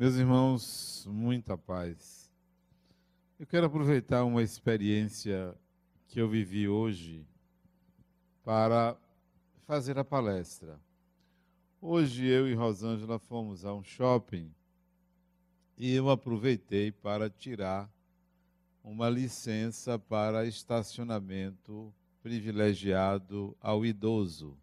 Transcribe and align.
Meus 0.00 0.14
irmãos, 0.14 1.06
muita 1.10 1.58
paz. 1.58 2.32
Eu 3.38 3.46
quero 3.46 3.66
aproveitar 3.66 4.24
uma 4.24 4.42
experiência 4.42 5.54
que 6.08 6.18
eu 6.18 6.26
vivi 6.26 6.66
hoje 6.66 7.22
para 8.42 8.96
fazer 9.66 9.98
a 9.98 10.02
palestra. 10.02 10.80
Hoje 11.82 12.24
eu 12.24 12.48
e 12.48 12.54
Rosângela 12.54 13.18
fomos 13.18 13.66
a 13.66 13.74
um 13.74 13.84
shopping 13.84 14.50
e 15.76 15.94
eu 15.94 16.08
aproveitei 16.08 16.90
para 16.90 17.28
tirar 17.28 17.86
uma 18.82 19.10
licença 19.10 19.98
para 19.98 20.46
estacionamento 20.46 21.92
privilegiado 22.22 23.54
ao 23.60 23.84
idoso. 23.84 24.56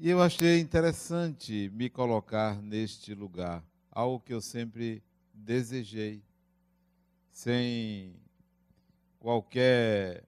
E 0.00 0.10
eu 0.10 0.22
achei 0.22 0.60
interessante 0.60 1.68
me 1.74 1.90
colocar 1.90 2.62
neste 2.62 3.16
lugar, 3.16 3.64
algo 3.90 4.20
que 4.20 4.32
eu 4.32 4.40
sempre 4.40 5.02
desejei, 5.34 6.22
sem 7.32 8.14
qualquer 9.18 10.22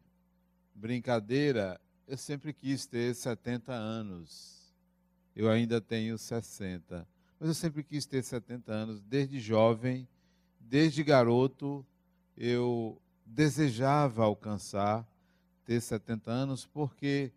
brincadeira, 0.75 1.81
eu 2.09 2.17
sempre 2.17 2.53
quis 2.53 2.85
ter 2.85 3.15
70 3.15 3.73
anos. 3.73 4.75
Eu 5.37 5.49
ainda 5.49 5.81
tenho 5.81 6.19
60, 6.19 7.07
mas 7.39 7.49
eu 7.51 7.55
sempre 7.55 7.85
quis 7.85 8.05
ter 8.05 8.25
70 8.25 8.73
anos, 8.73 9.01
desde 9.01 9.39
jovem, 9.39 10.09
desde 10.59 11.05
garoto, 11.05 11.87
eu 12.37 13.01
desejava 13.25 14.25
alcançar 14.25 15.07
ter 15.65 15.81
70 15.81 16.29
anos, 16.29 16.67
porque 16.67 17.31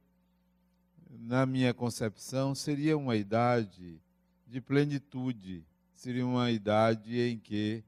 na 1.19 1.45
minha 1.45 1.73
concepção, 1.73 2.55
seria 2.55 2.97
uma 2.97 3.15
idade 3.15 3.99
de 4.47 4.59
plenitude, 4.61 5.65
seria 5.93 6.25
uma 6.25 6.51
idade 6.51 7.19
em 7.19 7.37
que 7.37 7.83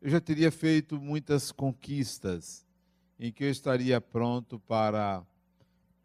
eu 0.00 0.10
já 0.10 0.20
teria 0.20 0.50
feito 0.50 1.00
muitas 1.00 1.52
conquistas, 1.52 2.64
em 3.18 3.30
que 3.30 3.44
eu 3.44 3.50
estaria 3.50 4.00
pronto 4.00 4.58
para 4.60 5.22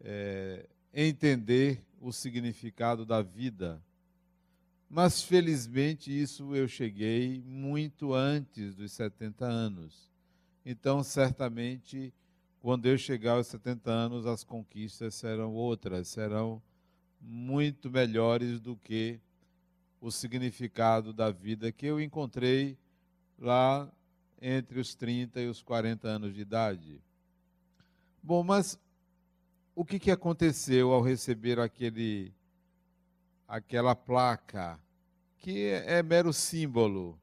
é, 0.00 0.68
entender 0.92 1.82
o 2.00 2.12
significado 2.12 3.06
da 3.06 3.22
vida. 3.22 3.82
Mas 4.88 5.22
felizmente 5.22 6.10
isso 6.10 6.54
eu 6.54 6.68
cheguei 6.68 7.42
muito 7.46 8.12
antes 8.12 8.74
dos 8.74 8.92
70 8.92 9.44
anos. 9.44 10.12
Então, 10.64 11.02
certamente 11.02 12.12
quando 12.66 12.86
eu 12.86 12.98
chegar 12.98 13.34
aos 13.34 13.46
70 13.46 13.88
anos, 13.88 14.26
as 14.26 14.42
conquistas 14.42 15.14
serão 15.14 15.54
outras, 15.54 16.08
serão 16.08 16.60
muito 17.20 17.88
melhores 17.88 18.58
do 18.58 18.74
que 18.74 19.20
o 20.00 20.10
significado 20.10 21.12
da 21.12 21.30
vida 21.30 21.70
que 21.70 21.86
eu 21.86 22.00
encontrei 22.00 22.76
lá 23.38 23.88
entre 24.42 24.80
os 24.80 24.96
30 24.96 25.42
e 25.42 25.46
os 25.46 25.62
40 25.62 26.08
anos 26.08 26.34
de 26.34 26.40
idade. 26.40 27.00
Bom, 28.20 28.42
mas 28.42 28.76
o 29.72 29.84
que, 29.84 30.00
que 30.00 30.10
aconteceu 30.10 30.92
ao 30.92 31.02
receber 31.02 31.60
aquele, 31.60 32.34
aquela 33.46 33.94
placa, 33.94 34.76
que 35.38 35.68
é, 35.68 36.02
mero 36.02 36.32
símbolo? 36.32 37.16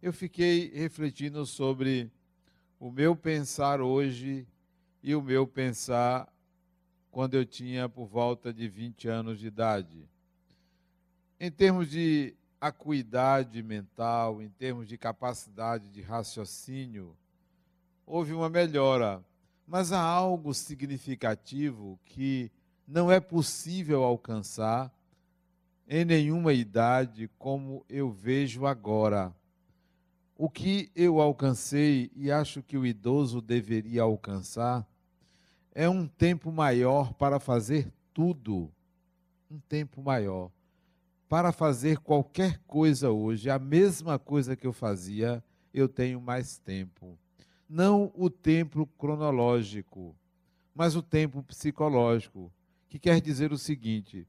Eu 0.00 0.12
fiquei 0.12 0.70
refletindo 0.72 1.44
sobre 1.44 2.08
o 2.84 2.90
meu 2.90 3.16
pensar 3.16 3.80
hoje 3.80 4.46
e 5.02 5.14
o 5.14 5.22
meu 5.22 5.46
pensar 5.46 6.30
quando 7.10 7.32
eu 7.32 7.42
tinha 7.42 7.88
por 7.88 8.04
volta 8.04 8.52
de 8.52 8.68
20 8.68 9.08
anos 9.08 9.38
de 9.38 9.46
idade. 9.46 10.06
Em 11.40 11.50
termos 11.50 11.88
de 11.88 12.34
acuidade 12.60 13.62
mental, 13.62 14.42
em 14.42 14.50
termos 14.50 14.86
de 14.86 14.98
capacidade 14.98 15.88
de 15.88 16.02
raciocínio, 16.02 17.16
houve 18.04 18.34
uma 18.34 18.50
melhora, 18.50 19.24
mas 19.66 19.90
há 19.90 20.02
algo 20.02 20.52
significativo 20.52 21.98
que 22.04 22.52
não 22.86 23.10
é 23.10 23.18
possível 23.18 24.04
alcançar 24.04 24.92
em 25.88 26.04
nenhuma 26.04 26.52
idade 26.52 27.30
como 27.38 27.82
eu 27.88 28.10
vejo 28.10 28.66
agora. 28.66 29.34
O 30.36 30.50
que 30.50 30.90
eu 30.96 31.20
alcancei 31.20 32.10
e 32.14 32.30
acho 32.30 32.62
que 32.62 32.76
o 32.76 32.84
idoso 32.84 33.40
deveria 33.40 34.02
alcançar 34.02 34.84
é 35.72 35.88
um 35.88 36.08
tempo 36.08 36.50
maior 36.50 37.12
para 37.14 37.38
fazer 37.38 37.92
tudo. 38.12 38.70
Um 39.48 39.60
tempo 39.60 40.02
maior. 40.02 40.50
Para 41.28 41.52
fazer 41.52 41.98
qualquer 41.98 42.58
coisa 42.66 43.10
hoje, 43.10 43.48
a 43.48 43.58
mesma 43.58 44.18
coisa 44.18 44.56
que 44.56 44.66
eu 44.66 44.72
fazia, 44.72 45.42
eu 45.72 45.88
tenho 45.88 46.20
mais 46.20 46.58
tempo. 46.58 47.16
Não 47.68 48.12
o 48.14 48.28
tempo 48.28 48.86
cronológico, 48.98 50.16
mas 50.74 50.96
o 50.96 51.02
tempo 51.02 51.42
psicológico, 51.44 52.52
que 52.88 52.98
quer 52.98 53.20
dizer 53.20 53.52
o 53.52 53.58
seguinte: 53.58 54.26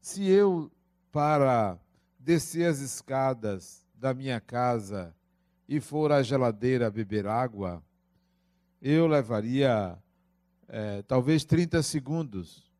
se 0.00 0.26
eu, 0.26 0.70
para 1.10 1.78
descer 2.18 2.66
as 2.66 2.80
escadas 2.80 3.86
da 3.94 4.14
minha 4.14 4.40
casa, 4.40 5.14
e 5.68 5.80
for 5.80 6.10
à 6.10 6.22
geladeira 6.22 6.90
beber 6.90 7.26
água, 7.26 7.82
eu 8.80 9.06
levaria 9.06 9.98
é, 10.66 11.02
talvez 11.02 11.44
30 11.44 11.82
segundos. 11.82 12.72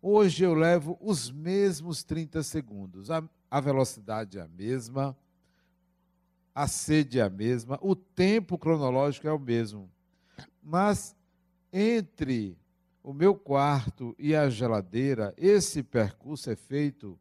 Hoje 0.00 0.44
eu 0.44 0.54
levo 0.54 0.96
os 1.00 1.30
mesmos 1.30 2.04
30 2.04 2.42
segundos. 2.42 3.10
A, 3.10 3.22
a 3.50 3.60
velocidade 3.60 4.38
é 4.38 4.42
a 4.42 4.48
mesma, 4.48 5.16
a 6.54 6.68
sede 6.68 7.18
é 7.18 7.22
a 7.22 7.30
mesma, 7.30 7.78
o 7.82 7.96
tempo 7.96 8.56
cronológico 8.56 9.26
é 9.26 9.32
o 9.32 9.38
mesmo. 9.38 9.90
Mas 10.62 11.16
entre 11.72 12.56
o 13.02 13.12
meu 13.12 13.34
quarto 13.34 14.14
e 14.18 14.34
a 14.34 14.48
geladeira, 14.48 15.34
esse 15.36 15.82
percurso 15.82 16.50
é 16.50 16.56
feito 16.56 17.18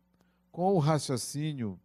com 0.51 0.75
o 0.75 0.79
raciocínio 0.79 1.79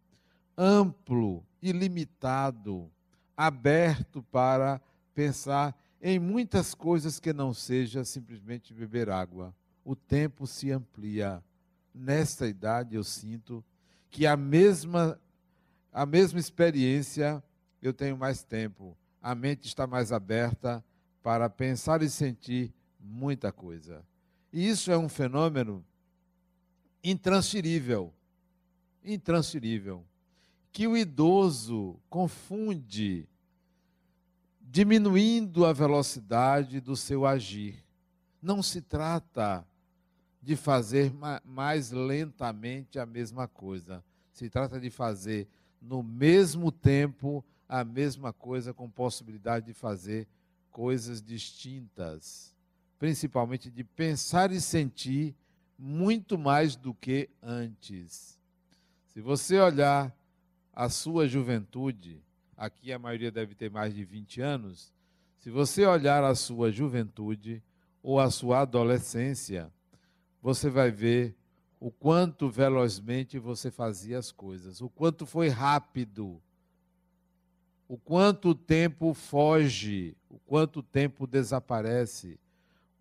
amplo, 0.57 1.45
ilimitado, 1.61 2.91
aberto 3.37 4.23
para 4.23 4.81
pensar 5.13 5.77
em 6.01 6.17
muitas 6.17 6.73
coisas 6.73 7.19
que 7.19 7.31
não 7.31 7.53
seja 7.53 8.03
simplesmente 8.03 8.73
beber 8.73 9.09
água. 9.09 9.55
O 9.85 9.95
tempo 9.95 10.47
se 10.47 10.71
amplia. 10.71 11.43
Nesta 11.93 12.47
idade 12.47 12.95
eu 12.95 13.03
sinto 13.03 13.63
que 14.09 14.25
a 14.25 14.35
mesma 14.35 15.19
a 15.93 16.05
mesma 16.05 16.39
experiência 16.39 17.43
eu 17.81 17.93
tenho 17.93 18.17
mais 18.17 18.43
tempo. 18.43 18.97
A 19.21 19.33
mente 19.33 19.67
está 19.67 19.87
mais 19.87 20.11
aberta 20.11 20.83
para 21.23 21.49
pensar 21.49 22.01
e 22.01 22.09
sentir 22.09 22.73
muita 22.99 23.51
coisa. 23.51 24.03
E 24.51 24.67
isso 24.67 24.91
é 24.91 24.97
um 24.97 25.09
fenômeno 25.09 25.83
intransferível. 27.03 28.13
Intransferível 29.03 30.05
que 30.71 30.87
o 30.87 30.95
idoso 30.95 31.99
confunde, 32.09 33.27
diminuindo 34.61 35.65
a 35.65 35.73
velocidade 35.73 36.79
do 36.79 36.95
seu 36.95 37.25
agir. 37.25 37.83
Não 38.41 38.61
se 38.61 38.81
trata 38.81 39.65
de 40.41 40.55
fazer 40.55 41.11
mais 41.43 41.91
lentamente 41.91 42.99
a 42.99 43.05
mesma 43.05 43.47
coisa. 43.47 44.03
Se 44.31 44.49
trata 44.49 44.79
de 44.79 44.89
fazer 44.89 45.47
no 45.81 46.03
mesmo 46.03 46.71
tempo 46.71 47.43
a 47.67 47.83
mesma 47.83 48.31
coisa, 48.31 48.73
com 48.73 48.89
possibilidade 48.89 49.65
de 49.65 49.73
fazer 49.73 50.27
coisas 50.71 51.21
distintas. 51.21 52.55
Principalmente 52.97 53.69
de 53.69 53.83
pensar 53.83 54.51
e 54.51 54.61
sentir 54.61 55.35
muito 55.77 56.37
mais 56.37 56.75
do 56.75 56.93
que 56.93 57.29
antes. 57.41 58.39
Se 59.07 59.21
você 59.21 59.59
olhar 59.59 60.15
a 60.77 60.89
sua 60.89 61.27
juventude, 61.27 62.21
aqui 62.55 62.93
a 62.93 62.99
maioria 62.99 63.31
deve 63.31 63.55
ter 63.55 63.67
mais 63.67 63.95
de 63.95 64.05
20 64.05 64.41
anos, 64.41 64.93
se 65.39 65.49
você 65.49 65.83
olhar 65.83 66.23
a 66.23 66.35
sua 66.35 66.71
juventude 66.71 67.63
ou 68.03 68.19
a 68.19 68.29
sua 68.29 68.59
adolescência, 68.59 69.73
você 70.39 70.69
vai 70.69 70.91
ver 70.91 71.35
o 71.79 71.89
quanto 71.89 72.47
velozmente 72.47 73.39
você 73.39 73.71
fazia 73.71 74.19
as 74.19 74.31
coisas, 74.31 74.79
o 74.79 74.87
quanto 74.87 75.25
foi 75.25 75.47
rápido, 75.47 76.39
o 77.87 77.97
quanto 77.97 78.49
o 78.49 78.55
tempo 78.55 79.15
foge, 79.15 80.15
o 80.29 80.37
quanto 80.37 80.81
o 80.81 80.83
tempo 80.83 81.25
desaparece, 81.25 82.39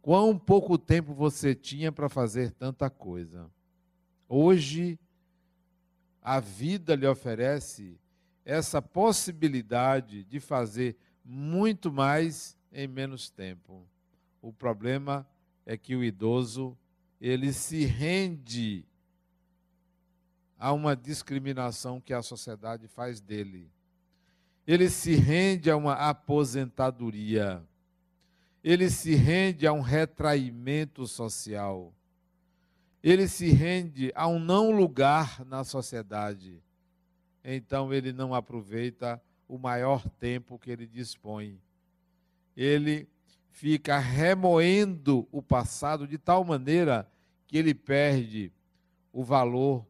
quão 0.00 0.38
pouco 0.38 0.78
tempo 0.78 1.12
você 1.12 1.55
tinha 1.55 1.93
para 1.93 2.08
fazer 2.08 2.52
tanta 2.52 2.88
coisa. 2.88 3.50
Hoje, 4.26 4.99
a 6.28 6.40
vida 6.40 6.96
lhe 6.96 7.06
oferece 7.06 7.96
essa 8.44 8.82
possibilidade 8.82 10.25
de 10.25 10.40
fazer 10.40 10.96
muito 11.25 11.93
mais 11.93 12.58
em 12.73 12.88
menos 12.88 13.31
tempo. 13.31 13.87
O 14.43 14.52
problema 14.52 15.25
é 15.64 15.76
que 15.76 15.94
o 15.94 16.02
idoso, 16.02 16.76
ele 17.20 17.52
se 17.52 17.84
rende 17.84 18.84
a 20.58 20.73
uma 20.73 20.96
discriminação 20.96 22.00
que 22.00 22.12
a 22.12 22.23
sociedade 22.23 22.88
faz 22.88 23.20
dele. 23.20 23.70
Ele 24.67 24.90
se 24.90 25.14
rende 25.14 25.70
a 25.70 25.76
uma 25.76 25.93
aposentadoria. 25.93 27.64
Ele 28.64 28.90
se 28.90 29.14
rende 29.14 29.64
a 29.64 29.73
um 29.73 29.81
retraimento 29.81 31.06
social. 31.06 31.94
Ele 33.06 33.29
se 33.29 33.53
rende 33.53 34.11
a 34.17 34.26
um 34.26 34.41
não 34.41 34.73
lugar 34.73 35.44
na 35.44 35.62
sociedade. 35.62 36.61
Então 37.44 37.94
ele 37.94 38.12
não 38.12 38.35
aproveita 38.35 39.23
o 39.47 39.56
maior 39.56 40.08
tempo 40.19 40.58
que 40.58 40.73
ele 40.73 40.88
dispõe. 40.88 41.56
Ele 42.56 43.08
fica 43.49 43.97
remoendo 43.97 45.29
o 45.31 45.41
passado 45.41 46.05
de 46.05 46.19
tal 46.19 46.43
maneira 46.43 47.08
que 47.47 47.56
ele 47.56 47.75
perde 47.75 48.53
o 49.12 49.23
valor, 49.23 49.87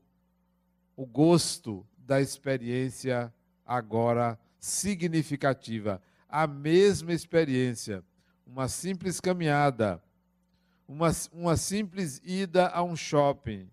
o 0.94 1.06
gosto 1.06 1.86
da 1.96 2.20
experiência 2.20 3.32
agora 3.64 4.38
significativa. 4.60 6.02
A 6.28 6.46
mesma 6.46 7.14
experiência, 7.14 8.04
uma 8.46 8.68
simples 8.68 9.20
caminhada, 9.22 10.02
uma, 10.86 11.10
uma 11.32 11.56
simples 11.56 12.20
ida 12.24 12.68
a 12.68 12.82
um 12.82 12.94
shopping, 12.94 13.68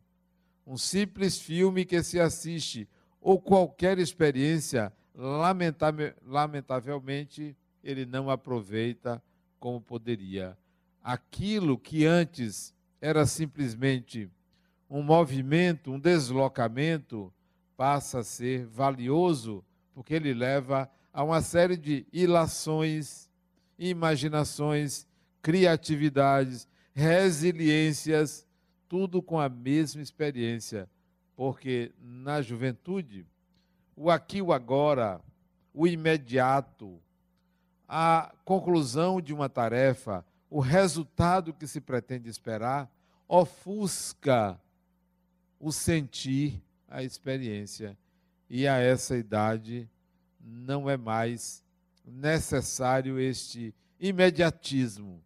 um 0.65 0.77
simples 0.77 1.37
filme 1.37 1.85
que 1.85 2.01
se 2.01 2.19
assiste, 2.19 2.87
ou 3.21 3.39
qualquer 3.39 3.99
experiência, 3.99 4.91
lamentavelmente, 6.25 7.55
ele 7.83 8.05
não 8.05 8.29
aproveita 8.29 9.21
como 9.59 9.79
poderia. 9.79 10.57
Aquilo 11.01 11.77
que 11.77 12.05
antes 12.05 12.73
era 12.99 13.25
simplesmente 13.25 14.29
um 14.89 15.01
movimento, 15.01 15.91
um 15.91 15.99
deslocamento, 15.99 17.33
passa 17.75 18.19
a 18.19 18.23
ser 18.23 18.65
valioso, 18.65 19.63
porque 19.93 20.13
ele 20.13 20.33
leva 20.33 20.89
a 21.11 21.23
uma 21.23 21.41
série 21.41 21.77
de 21.77 22.05
ilações, 22.11 23.29
imaginações, 23.77 25.07
criatividades, 25.41 26.67
resiliências, 26.93 28.47
tudo 28.87 29.21
com 29.21 29.39
a 29.39 29.49
mesma 29.49 30.01
experiência. 30.01 30.89
Porque 31.35 31.91
na 31.99 32.41
juventude, 32.41 33.25
o 33.95 34.09
aqui 34.09 34.41
o 34.41 34.53
agora, 34.53 35.19
o 35.73 35.87
imediato, 35.87 36.99
a 37.87 38.33
conclusão 38.45 39.19
de 39.19 39.33
uma 39.33 39.49
tarefa, 39.49 40.25
o 40.49 40.59
resultado 40.59 41.53
que 41.53 41.67
se 41.67 41.81
pretende 41.81 42.29
esperar, 42.29 42.89
ofusca 43.27 44.59
o 45.59 45.71
sentir, 45.71 46.61
a 46.87 47.01
experiência. 47.01 47.97
E 48.49 48.67
a 48.67 48.77
essa 48.77 49.17
idade 49.17 49.89
não 50.39 50.89
é 50.89 50.95
mais 50.95 51.63
necessário 52.05 53.19
este 53.19 53.73
imediatismo, 53.99 55.23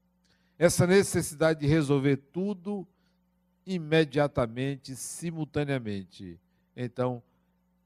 essa 0.57 0.88
necessidade 0.88 1.59
de 1.59 1.68
resolver 1.68 2.18
tudo 2.18 2.88
imediatamente, 3.65 4.95
simultaneamente. 4.95 6.39
Então, 6.75 7.21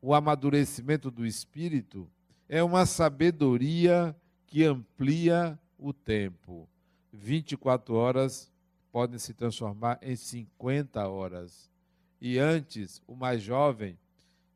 o 0.01 0.13
amadurecimento 0.13 1.11
do 1.11 1.25
espírito 1.25 2.07
é 2.47 2.63
uma 2.63 2.85
sabedoria 2.85 4.15
que 4.47 4.63
amplia 4.63 5.59
o 5.77 5.91
tempo. 5.91 6.67
24 7.11 7.93
horas 7.95 8.51
podem 8.91 9.17
se 9.17 9.33
transformar 9.33 9.99
em 10.01 10.15
50 10.15 11.07
horas. 11.07 11.69
E 12.19 12.37
antes, 12.37 13.01
o 13.07 13.15
mais 13.15 13.41
jovem, 13.41 13.97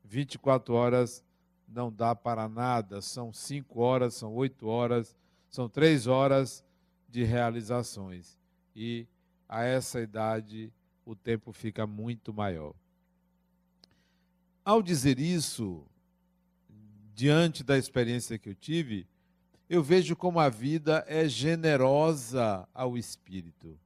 24 0.04 0.74
horas 0.74 1.24
não 1.66 1.90
dá 1.90 2.14
para 2.14 2.48
nada, 2.48 3.00
são 3.00 3.32
5 3.32 3.80
horas, 3.80 4.14
são 4.14 4.34
8 4.34 4.66
horas, 4.66 5.16
são 5.50 5.68
3 5.68 6.06
horas 6.06 6.64
de 7.08 7.24
realizações. 7.24 8.38
E 8.74 9.06
a 9.48 9.64
essa 9.64 10.00
idade 10.00 10.72
o 11.04 11.14
tempo 11.14 11.52
fica 11.52 11.86
muito 11.86 12.32
maior. 12.32 12.74
Ao 14.64 14.82
dizer 14.82 15.20
isso, 15.20 15.86
diante 17.14 17.62
da 17.62 17.78
experiência 17.78 18.38
que 18.38 18.48
eu 18.48 18.54
tive, 18.54 19.06
eu 19.70 19.82
vejo 19.82 20.14
como 20.14 20.38
a 20.38 20.48
vida 20.48 21.04
é 21.08 21.28
generosa 21.28 22.68
ao 22.74 22.98
espírito. 22.98 23.78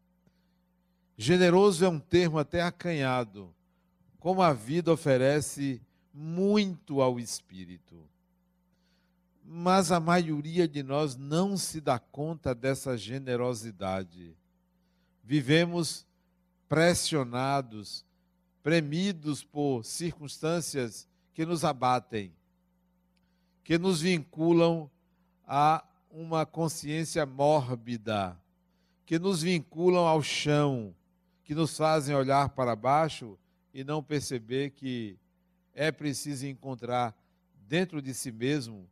Generoso 1.17 1.85
é 1.85 1.89
um 1.89 2.01
termo 2.01 2.39
até 2.39 2.63
acanhado, 2.63 3.55
como 4.19 4.43
a 4.43 4.53
vida 4.53 4.93
oferece 4.93 5.81
muito 6.13 7.01
ao 7.01 7.21
espírito. 7.21 8.10
Mas 9.53 9.91
a 9.91 9.99
maioria 9.99 10.69
de 10.69 10.81
nós 10.81 11.17
não 11.17 11.57
se 11.57 11.81
dá 11.81 11.99
conta 11.99 12.55
dessa 12.55 12.97
generosidade. 12.97 14.37
Vivemos 15.25 16.07
pressionados, 16.69 18.07
premidos 18.63 19.43
por 19.43 19.85
circunstâncias 19.85 21.09
que 21.35 21.45
nos 21.45 21.65
abatem, 21.65 22.33
que 23.65 23.77
nos 23.77 24.01
vinculam 24.03 24.89
a 25.45 25.85
uma 26.13 26.47
consciência 26.47 27.27
mórbida, 27.27 28.41
que 29.05 29.19
nos 29.19 29.43
vinculam 29.43 30.07
ao 30.07 30.23
chão, 30.23 30.95
que 31.43 31.57
nos 31.57 31.77
fazem 31.77 32.15
olhar 32.15 32.51
para 32.51 32.77
baixo 32.77 33.37
e 33.75 33.83
não 33.83 34.01
perceber 34.01 34.71
que 34.71 35.19
é 35.75 35.91
preciso 35.91 36.47
encontrar 36.47 37.13
dentro 37.67 38.01
de 38.01 38.15
si 38.15 38.31
mesmo 38.31 38.89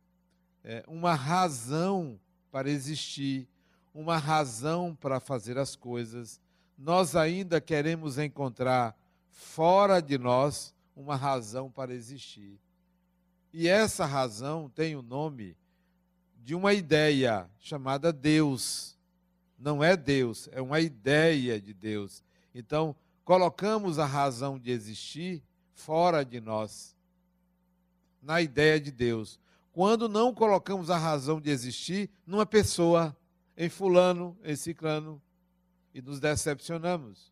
é, 0.63 0.83
uma 0.87 1.13
razão 1.13 2.19
para 2.51 2.69
existir, 2.69 3.47
uma 3.93 4.17
razão 4.17 4.95
para 4.95 5.19
fazer 5.19 5.57
as 5.57 5.75
coisas. 5.75 6.39
Nós 6.77 7.15
ainda 7.15 7.59
queremos 7.59 8.17
encontrar 8.17 8.95
fora 9.29 10.01
de 10.01 10.17
nós 10.17 10.73
uma 10.95 11.15
razão 11.15 11.71
para 11.71 11.93
existir. 11.93 12.59
E 13.53 13.67
essa 13.67 14.05
razão 14.05 14.69
tem 14.69 14.95
o 14.95 15.01
nome 15.01 15.55
de 16.43 16.53
uma 16.53 16.73
ideia 16.73 17.49
chamada 17.59 18.13
Deus. 18.13 18.97
Não 19.57 19.83
é 19.83 19.97
Deus, 19.97 20.47
é 20.51 20.61
uma 20.61 20.79
ideia 20.79 21.59
de 21.59 21.73
Deus. 21.73 22.23
Então, 22.53 22.95
colocamos 23.23 23.99
a 23.99 24.05
razão 24.05 24.57
de 24.57 24.71
existir 24.71 25.43
fora 25.73 26.23
de 26.23 26.39
nós, 26.39 26.95
na 28.21 28.41
ideia 28.41 28.79
de 28.79 28.91
Deus. 28.91 29.39
Quando 29.79 30.09
não 30.09 30.33
colocamos 30.33 30.89
a 30.89 30.97
razão 30.97 31.39
de 31.39 31.49
existir 31.49 32.09
numa 32.27 32.45
pessoa, 32.45 33.15
em 33.55 33.69
Fulano, 33.69 34.37
em 34.43 34.53
Ciclano, 34.53 35.21
e 35.93 36.01
nos 36.01 36.19
decepcionamos. 36.19 37.31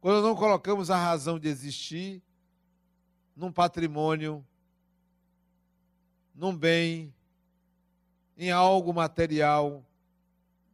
Quando 0.00 0.26
não 0.26 0.34
colocamos 0.34 0.90
a 0.90 0.96
razão 0.96 1.38
de 1.38 1.48
existir 1.48 2.22
num 3.36 3.52
patrimônio, 3.52 4.42
num 6.34 6.56
bem, 6.56 7.12
em 8.38 8.50
algo 8.50 8.94
material, 8.94 9.84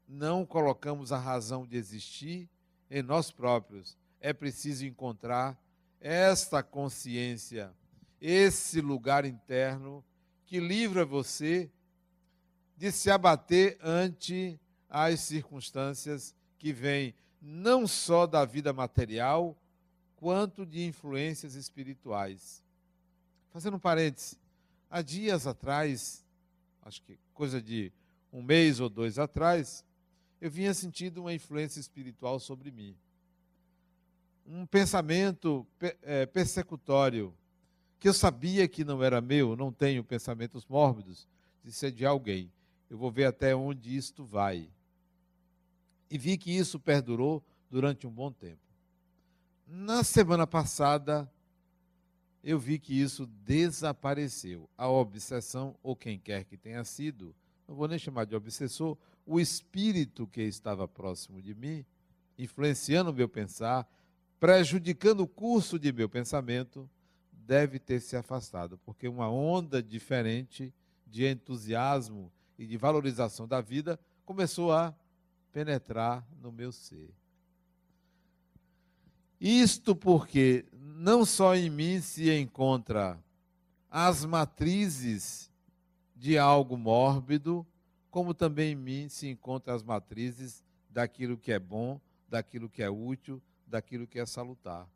não 0.07 0.47
colocamos 0.47 1.11
a 1.11 1.19
razão 1.19 1.67
de 1.67 1.77
existir 1.77 2.49
em 2.89 3.03
nós 3.03 3.33
próprios. 3.33 3.99
É 4.21 4.33
preciso 4.33 4.87
encontrar 4.87 5.61
esta 6.01 6.63
consciência, 6.63 7.75
esse 8.21 8.81
lugar 8.81 9.25
interno 9.25 10.05
que 10.49 10.59
livra 10.59 11.05
você 11.05 11.71
de 12.75 12.91
se 12.91 13.11
abater 13.11 13.79
ante 13.83 14.59
as 14.89 15.21
circunstâncias 15.21 16.35
que 16.59 16.73
vêm 16.73 17.15
não 17.41 17.87
só 17.87 18.27
da 18.27 18.47
vida 18.47 18.73
material, 18.73 19.55
quanto 20.17 20.65
de 20.65 20.87
influências 20.87 21.55
espirituais. 21.55 22.65
Fazendo 23.51 23.77
um 23.77 23.81
parêntese, 23.81 24.39
há 24.89 25.03
dias 25.03 25.47
atrás, 25.47 26.25
acho 26.81 27.03
que 27.03 27.19
coisa 27.35 27.61
de 27.61 27.93
um 28.33 28.43
mês 28.43 28.81
ou 28.81 28.89
dois 28.89 29.19
atrás, 29.19 29.85
eu 30.41 30.51
vinha 30.51 30.73
sentindo 30.73 31.21
uma 31.21 31.35
influência 31.35 31.79
espiritual 31.79 32.41
sobre 32.41 32.71
mim. 32.71 32.97
Um 34.47 34.65
pensamento 34.65 35.67
é, 36.01 36.25
persecutório, 36.25 37.37
que 37.99 38.09
eu 38.09 38.15
sabia 38.15 38.69
que 38.69 38.85
não 38.85 39.03
era 39.03 39.21
meu, 39.21 39.57
não 39.57 39.73
tenho 39.73 40.05
pensamentos 40.05 40.67
mórbidos, 40.67 41.27
de 41.65 41.73
ser 41.73 41.91
de 41.91 42.07
alguém. 42.07 42.51
Eu 42.89 42.97
vou 42.97 43.11
ver 43.11 43.25
até 43.25 43.55
onde 43.55 43.97
isto 43.97 44.25
vai. 44.25 44.71
E 46.11 46.17
vi 46.17 46.39
que 46.39 46.51
isso 46.51 46.79
perdurou 46.79 47.43
durante 47.71 48.07
um 48.07 48.11
bom 48.11 48.33
tempo. 48.33 48.63
Na 49.67 50.03
semana 50.03 50.47
passada, 50.47 51.31
eu 52.43 52.59
vi 52.59 52.79
que 52.79 52.99
isso 52.99 53.27
desapareceu. 53.27 54.71
A 54.79 54.89
obsessão, 54.89 55.77
ou 55.83 55.95
quem 55.95 56.19
quer 56.19 56.45
que 56.45 56.57
tenha 56.57 56.85
sido, 56.85 57.35
não 57.67 57.75
vou 57.75 57.87
nem 57.87 57.99
chamar 57.99 58.25
de 58.25 58.35
obsessor, 58.35 58.97
o 59.27 59.39
espírito 59.39 60.27
que 60.27 60.41
estava 60.41 60.89
próximo 60.89 61.43
de 61.43 61.55
mim, 61.55 61.85
influenciando 62.39 63.11
o 63.11 63.15
meu 63.15 63.29
pensar, 63.29 63.87
prejudicando 64.41 65.21
o 65.21 65.29
curso 65.29 65.79
de 65.79 65.93
meu 65.93 66.09
pensamento, 66.09 66.89
deve 67.49 67.79
ter 67.79 67.99
se 68.01 68.15
afastado, 68.15 68.77
porque 68.85 69.09
uma 69.09 69.31
onda 69.31 69.83
diferente 69.83 70.71
de 71.07 71.27
entusiasmo 71.27 72.31
e 72.59 72.67
de 72.67 72.77
valorização 72.77 73.49
da 73.49 73.63
vida 73.63 73.99
começou 74.27 74.71
a 74.71 74.95
penetrar 75.51 76.29
no 76.43 76.53
meu 76.53 76.71
ser. 76.71 77.09
Isto 79.41 79.97
porque 79.97 80.67
não 80.75 81.25
só 81.25 81.57
em 81.57 81.71
mim 81.71 82.03
se 82.03 82.31
encontra 82.31 83.19
as 83.91 84.27
matrizes 84.27 85.51
de 86.15 86.37
algo 86.37 86.77
mórbido, 86.77 87.67
como 88.11 88.35
também 88.35 88.73
em 88.73 88.77
mim 88.77 89.09
se 89.09 89.27
encontram 89.27 89.75
as 89.75 89.83
matrizes 89.83 90.63
daquilo 90.91 91.39
que 91.39 91.53
é 91.53 91.59
bom, 91.59 91.99
daquilo 92.29 92.69
que 92.69 92.83
é 92.83 92.91
útil, 92.91 93.41
daquilo 93.67 94.07
que 94.07 94.19
é 94.19 94.27
salutar. 94.27 94.87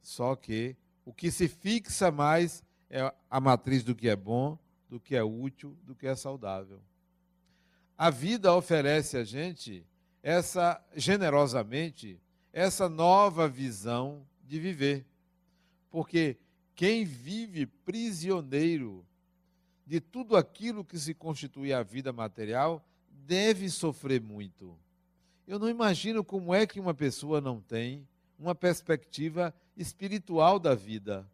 Só 0.00 0.36
que 0.36 0.76
o 1.06 1.12
que 1.12 1.30
se 1.30 1.48
fixa 1.48 2.10
mais 2.10 2.62
é 2.90 3.10
a 3.30 3.40
matriz 3.40 3.82
do 3.82 3.94
que 3.94 4.08
é 4.08 4.16
bom, 4.16 4.58
do 4.90 5.00
que 5.00 5.14
é 5.16 5.22
útil, 5.22 5.74
do 5.84 5.94
que 5.94 6.06
é 6.06 6.14
saudável. 6.14 6.82
A 7.96 8.10
vida 8.10 8.52
oferece 8.52 9.16
a 9.16 9.24
gente 9.24 9.86
essa 10.22 10.84
generosamente 10.94 12.20
essa 12.52 12.88
nova 12.88 13.48
visão 13.48 14.26
de 14.42 14.58
viver. 14.58 15.06
Porque 15.90 16.36
quem 16.74 17.04
vive 17.04 17.66
prisioneiro 17.66 19.06
de 19.86 20.00
tudo 20.00 20.36
aquilo 20.36 20.84
que 20.84 20.98
se 20.98 21.14
constitui 21.14 21.72
a 21.72 21.82
vida 21.82 22.12
material 22.12 22.84
deve 23.08 23.70
sofrer 23.70 24.20
muito. 24.20 24.76
Eu 25.46 25.58
não 25.58 25.68
imagino 25.68 26.24
como 26.24 26.52
é 26.52 26.66
que 26.66 26.80
uma 26.80 26.94
pessoa 26.94 27.40
não 27.40 27.60
tem 27.60 28.08
uma 28.38 28.54
perspectiva 28.54 29.54
espiritual 29.76 30.58
da 30.58 30.74
vida. 30.74 31.28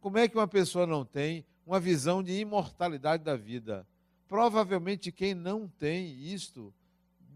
Como 0.00 0.18
é 0.18 0.28
que 0.28 0.36
uma 0.36 0.48
pessoa 0.48 0.86
não 0.86 1.04
tem 1.04 1.44
uma 1.66 1.78
visão 1.78 2.22
de 2.22 2.32
imortalidade 2.32 3.22
da 3.22 3.36
vida? 3.36 3.86
Provavelmente 4.26 5.12
quem 5.12 5.34
não 5.34 5.68
tem 5.68 6.18
isto 6.22 6.72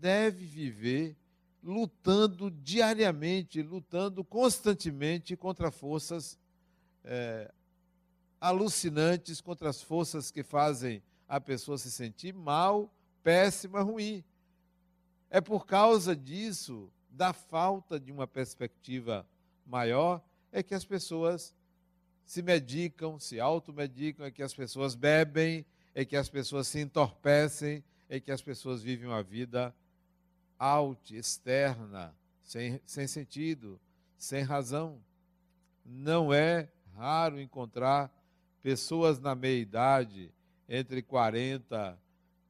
deve 0.00 0.44
viver 0.44 1.16
lutando 1.62 2.50
diariamente, 2.50 3.62
lutando 3.62 4.22
constantemente 4.22 5.36
contra 5.36 5.70
forças 5.70 6.38
é, 7.02 7.50
alucinantes, 8.40 9.40
contra 9.40 9.70
as 9.70 9.82
forças 9.82 10.30
que 10.30 10.42
fazem 10.42 11.02
a 11.26 11.40
pessoa 11.40 11.78
se 11.78 11.90
sentir 11.90 12.34
mal, 12.34 12.92
péssima, 13.22 13.80
ruim. 13.80 14.22
É 15.30 15.40
por 15.40 15.66
causa 15.66 16.14
disso, 16.14 16.90
da 17.10 17.32
falta 17.32 17.98
de 17.98 18.12
uma 18.12 18.26
perspectiva 18.26 19.26
maior, 19.66 20.22
é 20.52 20.62
que 20.62 20.74
as 20.74 20.84
pessoas 20.84 21.54
se 22.24 22.42
medicam, 22.42 23.18
se 23.18 23.38
automedicam, 23.38 24.24
é 24.24 24.30
que 24.30 24.42
as 24.42 24.54
pessoas 24.54 24.94
bebem, 24.94 25.64
é 25.94 26.04
que 26.04 26.16
as 26.16 26.28
pessoas 26.28 26.66
se 26.66 26.80
entorpecem, 26.80 27.84
é 28.08 28.18
que 28.18 28.32
as 28.32 28.42
pessoas 28.42 28.82
vivem 28.82 29.08
uma 29.08 29.22
vida 29.22 29.74
out, 30.58 31.16
externa, 31.16 32.14
sem, 32.42 32.80
sem 32.84 33.06
sentido, 33.06 33.80
sem 34.16 34.42
razão. 34.42 35.00
Não 35.84 36.32
é 36.32 36.68
raro 36.94 37.40
encontrar 37.40 38.10
pessoas 38.62 39.20
na 39.20 39.34
meia 39.34 39.60
idade, 39.60 40.32
entre 40.68 41.02
40 41.02 41.98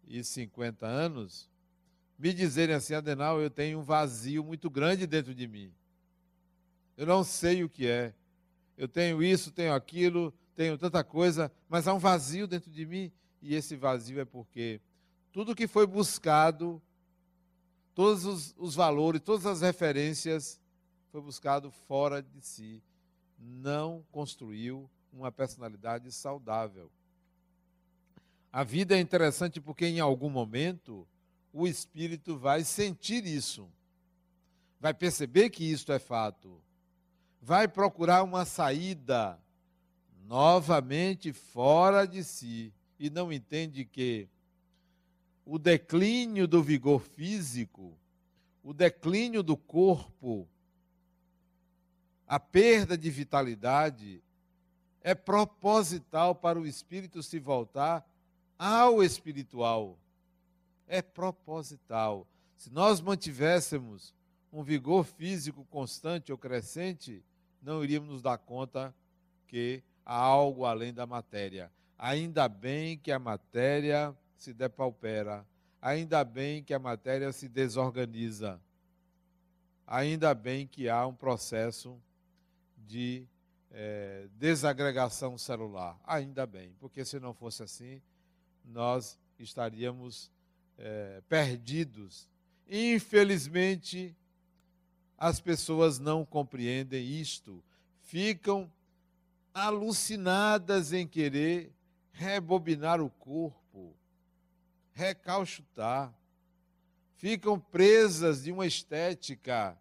e 0.06 0.22
50 0.22 0.86
anos, 0.86 1.50
me 2.18 2.32
dizerem 2.32 2.74
assim, 2.74 2.94
Adenal, 2.94 3.40
eu 3.40 3.50
tenho 3.50 3.80
um 3.80 3.82
vazio 3.82 4.44
muito 4.44 4.70
grande 4.70 5.06
dentro 5.06 5.34
de 5.34 5.48
mim. 5.48 5.72
Eu 6.96 7.06
não 7.06 7.24
sei 7.24 7.64
o 7.64 7.68
que 7.68 7.86
é. 7.86 8.14
Eu 8.76 8.88
tenho 8.88 9.22
isso, 9.22 9.50
tenho 9.50 9.74
aquilo, 9.74 10.32
tenho 10.54 10.76
tanta 10.78 11.02
coisa, 11.02 11.50
mas 11.68 11.86
há 11.86 11.94
um 11.94 11.98
vazio 11.98 12.46
dentro 12.46 12.70
de 12.70 12.86
mim. 12.86 13.12
E 13.40 13.54
esse 13.54 13.76
vazio 13.76 14.20
é 14.20 14.24
porque 14.24 14.80
tudo 15.32 15.54
que 15.54 15.66
foi 15.66 15.86
buscado 15.86 16.80
todos 17.94 18.24
os, 18.24 18.54
os 18.58 18.74
valores, 18.74 19.20
todas 19.20 19.46
as 19.46 19.60
referências 19.60 20.60
foi 21.10 21.20
buscado 21.20 21.70
fora 21.70 22.22
de 22.22 22.40
si. 22.40 22.82
Não 23.38 24.04
construiu 24.10 24.90
uma 25.12 25.30
personalidade 25.30 26.10
saudável. 26.10 26.90
A 28.52 28.64
vida 28.64 28.96
é 28.96 29.00
interessante 29.00 29.60
porque 29.60 29.86
em 29.86 30.00
algum 30.00 30.30
momento 30.30 31.06
o 31.52 31.66
espírito 31.66 32.36
vai 32.36 32.64
sentir 32.64 33.26
isso, 33.26 33.68
vai 34.80 34.92
perceber 34.92 35.50
que 35.50 35.64
isto 35.64 35.92
é 35.92 35.98
fato, 35.98 36.60
vai 37.44 37.68
procurar 37.68 38.22
uma 38.22 38.46
saída 38.46 39.38
novamente 40.26 41.30
fora 41.30 42.06
de 42.06 42.24
si 42.24 42.72
e 42.98 43.10
não 43.10 43.30
entende 43.30 43.84
que 43.84 44.26
o 45.44 45.58
declínio 45.58 46.48
do 46.48 46.62
vigor 46.62 47.02
físico, 47.02 47.92
o 48.62 48.72
declínio 48.72 49.42
do 49.42 49.58
corpo, 49.58 50.48
a 52.26 52.40
perda 52.40 52.96
de 52.96 53.10
vitalidade, 53.10 54.22
é 55.02 55.14
proposital 55.14 56.34
para 56.34 56.58
o 56.58 56.66
espírito 56.66 57.22
se 57.22 57.38
voltar 57.38 58.08
ao 58.58 59.02
espiritual. 59.02 59.98
É 60.88 61.02
proposital. 61.02 62.26
Se 62.56 62.70
nós 62.70 63.02
mantivéssemos 63.02 64.14
um 64.50 64.62
vigor 64.62 65.04
físico 65.04 65.62
constante 65.66 66.32
ou 66.32 66.38
crescente, 66.38 67.22
não 67.64 67.82
iríamos 67.82 68.08
nos 68.08 68.22
dar 68.22 68.38
conta 68.38 68.94
que 69.46 69.82
há 70.04 70.14
algo 70.14 70.64
além 70.64 70.92
da 70.92 71.06
matéria. 71.06 71.72
Ainda 71.98 72.48
bem 72.48 72.98
que 72.98 73.10
a 73.10 73.18
matéria 73.18 74.14
se 74.36 74.52
depaupera. 74.52 75.46
Ainda 75.80 76.22
bem 76.24 76.62
que 76.62 76.74
a 76.74 76.78
matéria 76.78 77.32
se 77.32 77.48
desorganiza. 77.48 78.60
Ainda 79.86 80.34
bem 80.34 80.66
que 80.66 80.88
há 80.88 81.06
um 81.06 81.14
processo 81.14 81.98
de 82.76 83.26
é, 83.70 84.28
desagregação 84.34 85.38
celular. 85.38 85.98
Ainda 86.06 86.46
bem, 86.46 86.74
porque 86.78 87.04
se 87.04 87.18
não 87.18 87.32
fosse 87.32 87.62
assim, 87.62 88.00
nós 88.64 89.18
estaríamos 89.38 90.30
é, 90.78 91.22
perdidos. 91.28 92.28
Infelizmente, 92.68 94.16
as 95.18 95.40
pessoas 95.40 95.98
não 95.98 96.24
compreendem 96.24 97.04
isto, 97.20 97.62
ficam 98.00 98.70
alucinadas 99.52 100.92
em 100.92 101.06
querer 101.06 101.72
rebobinar 102.12 103.00
o 103.00 103.10
corpo, 103.10 103.94
recalchutar, 104.92 106.12
ficam 107.16 107.58
presas 107.58 108.42
de 108.42 108.52
uma 108.52 108.66
estética, 108.66 109.76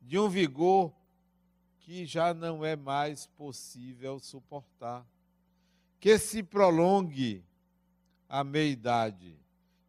de 0.00 0.18
um 0.18 0.28
vigor 0.28 0.92
que 1.80 2.04
já 2.04 2.34
não 2.34 2.64
é 2.64 2.76
mais 2.76 3.26
possível 3.26 4.18
suportar. 4.18 5.06
Que 5.98 6.18
se 6.18 6.42
prolongue 6.42 7.42
a 8.28 8.44
meia-idade, 8.44 9.34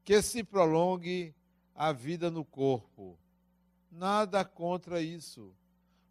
que 0.03 0.21
se 0.21 0.43
prolongue 0.43 1.35
a 1.75 1.91
vida 1.91 2.31
no 2.31 2.43
corpo. 2.43 3.17
Nada 3.91 4.43
contra 4.45 5.01
isso. 5.01 5.53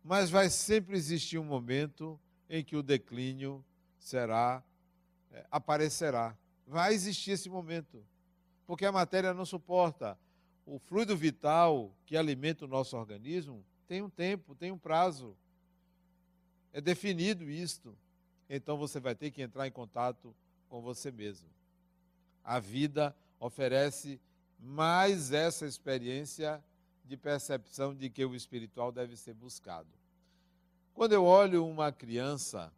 Mas 0.02 0.30
vai 0.30 0.48
sempre 0.48 0.96
existir 0.96 1.38
um 1.38 1.44
momento 1.44 2.18
em 2.48 2.64
que 2.64 2.76
o 2.76 2.82
declínio 2.82 3.64
será, 3.98 4.62
é, 5.30 5.46
aparecerá. 5.50 6.36
Vai 6.66 6.94
existir 6.94 7.32
esse 7.32 7.48
momento 7.48 8.04
porque 8.66 8.84
a 8.84 8.92
matéria 8.92 9.32
não 9.32 9.46
suporta. 9.46 10.18
O 10.66 10.78
fluido 10.78 11.16
vital 11.16 11.90
que 12.04 12.16
alimenta 12.16 12.66
o 12.66 12.68
nosso 12.68 12.96
organismo 12.98 13.64
tem 13.86 14.02
um 14.02 14.10
tempo, 14.10 14.54
tem 14.54 14.70
um 14.70 14.78
prazo. 14.78 15.34
É 16.72 16.80
definido 16.80 17.50
isto. 17.50 17.96
Então 18.48 18.76
você 18.76 19.00
vai 19.00 19.14
ter 19.14 19.30
que 19.30 19.40
entrar 19.40 19.66
em 19.66 19.70
contato 19.70 20.34
com 20.68 20.82
você 20.82 21.10
mesmo. 21.10 21.48
A 22.44 22.58
vida 22.58 23.16
oferece 23.40 24.20
mais 24.58 25.32
essa 25.32 25.64
experiência 25.64 26.62
de 27.08 27.16
percepção 27.16 27.94
de 27.94 28.10
que 28.10 28.24
o 28.24 28.34
espiritual 28.34 28.92
deve 28.92 29.16
ser 29.16 29.32
buscado. 29.32 29.88
Quando 30.92 31.12
eu 31.12 31.24
olho 31.24 31.66
uma 31.66 31.90
criança, 31.90 32.70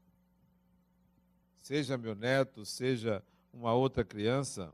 seja 1.60 1.98
meu 1.98 2.14
neto, 2.14 2.64
seja 2.64 3.22
uma 3.52 3.74
outra 3.74 4.04
criança, 4.04 4.72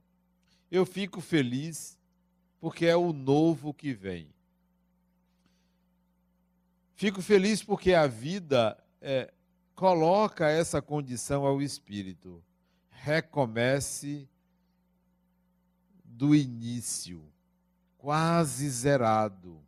eu 0.70 0.84
fico 0.84 1.20
feliz 1.20 1.98
porque 2.60 2.84
é 2.84 2.96
o 2.96 3.12
novo 3.12 3.72
que 3.72 3.94
vem. 3.94 4.28
Fico 6.94 7.22
feliz 7.22 7.62
porque 7.62 7.94
a 7.94 8.06
vida 8.06 8.76
é, 9.00 9.32
coloca 9.74 10.50
essa 10.50 10.82
condição 10.82 11.46
ao 11.46 11.62
espírito. 11.62 12.42
Recomece 12.90 14.28
do 16.04 16.34
início, 16.34 17.22
quase 18.06 18.70
zerado. 18.70 19.60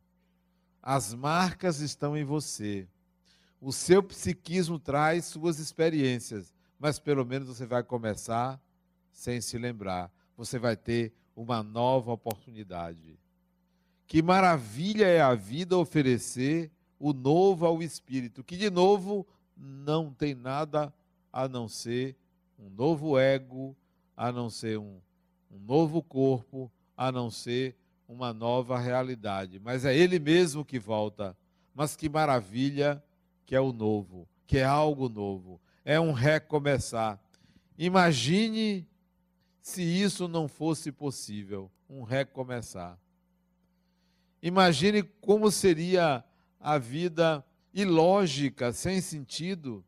As 0.81 1.13
marcas 1.13 1.81
estão 1.81 2.17
em 2.17 2.23
você. 2.23 2.87
O 3.61 3.73
seu 3.73 4.01
psiquismo 4.01 4.79
traz 4.79 5.25
suas 5.25 5.59
experiências, 5.59 6.55
mas 6.79 7.01
pelo 7.01 7.27
menos 7.27 7.49
você 7.49 7.67
vai 7.67 7.83
começar 7.83 8.61
sem 9.11 9.41
se 9.41 9.59
lembrar. 9.59 10.09
Você 10.37 10.57
vai 10.57 10.77
ter 10.77 11.13
uma 11.35 11.65
nova 11.65 12.13
oportunidade. 12.13 13.19
Que 14.07 14.23
maravilha 14.23 15.07
é 15.07 15.21
a 15.21 15.35
vida 15.35 15.77
oferecer 15.77 16.71
o 16.97 17.13
novo 17.13 17.67
ao 17.67 17.83
espírito, 17.83 18.45
que 18.45 18.57
de 18.57 18.71
novo 18.71 19.27
não 19.57 20.13
tem 20.13 20.37
nada 20.37 20.95
a 21.33 21.49
não 21.49 21.67
ser 21.67 22.15
um 22.57 22.71
novo 22.71 23.19
ego, 23.19 23.77
a 24.17 24.31
não 24.31 24.49
ser 24.49 24.79
um, 24.79 25.01
um 25.51 25.59
novo 25.59 26.01
corpo, 26.01 26.71
a 26.97 27.11
não 27.11 27.33
ser 27.33 27.77
uma 28.09 28.33
nova 28.33 28.79
realidade. 28.79 29.61
Mas 29.61 29.85
é 29.85 29.95
Ele 29.95 30.19
mesmo 30.19 30.65
que 30.65 30.79
volta. 30.79 31.37
Mas 31.75 31.95
que 31.95 32.09
maravilha 32.09 33.03
que 33.45 33.55
é 33.55 33.61
o 33.61 33.73
novo, 33.73 34.27
que 34.47 34.59
é 34.59 34.65
algo 34.65 35.09
novo. 35.09 35.61
É 35.85 36.01
um 36.01 36.13
recomeçar. 36.13 37.21
Imagine 37.77 38.87
se 39.61 39.83
isso 39.83 40.27
não 40.27 40.49
fosse 40.49 40.91
possível, 40.91 41.71
um 41.89 42.03
recomeçar. 42.03 42.99
Imagine 44.43 45.03
como 45.03 45.51
seria 45.51 46.25
a 46.59 46.79
vida 46.79 47.45
ilógica, 47.73 48.73
sem 48.73 49.01
sentido, 49.01 49.85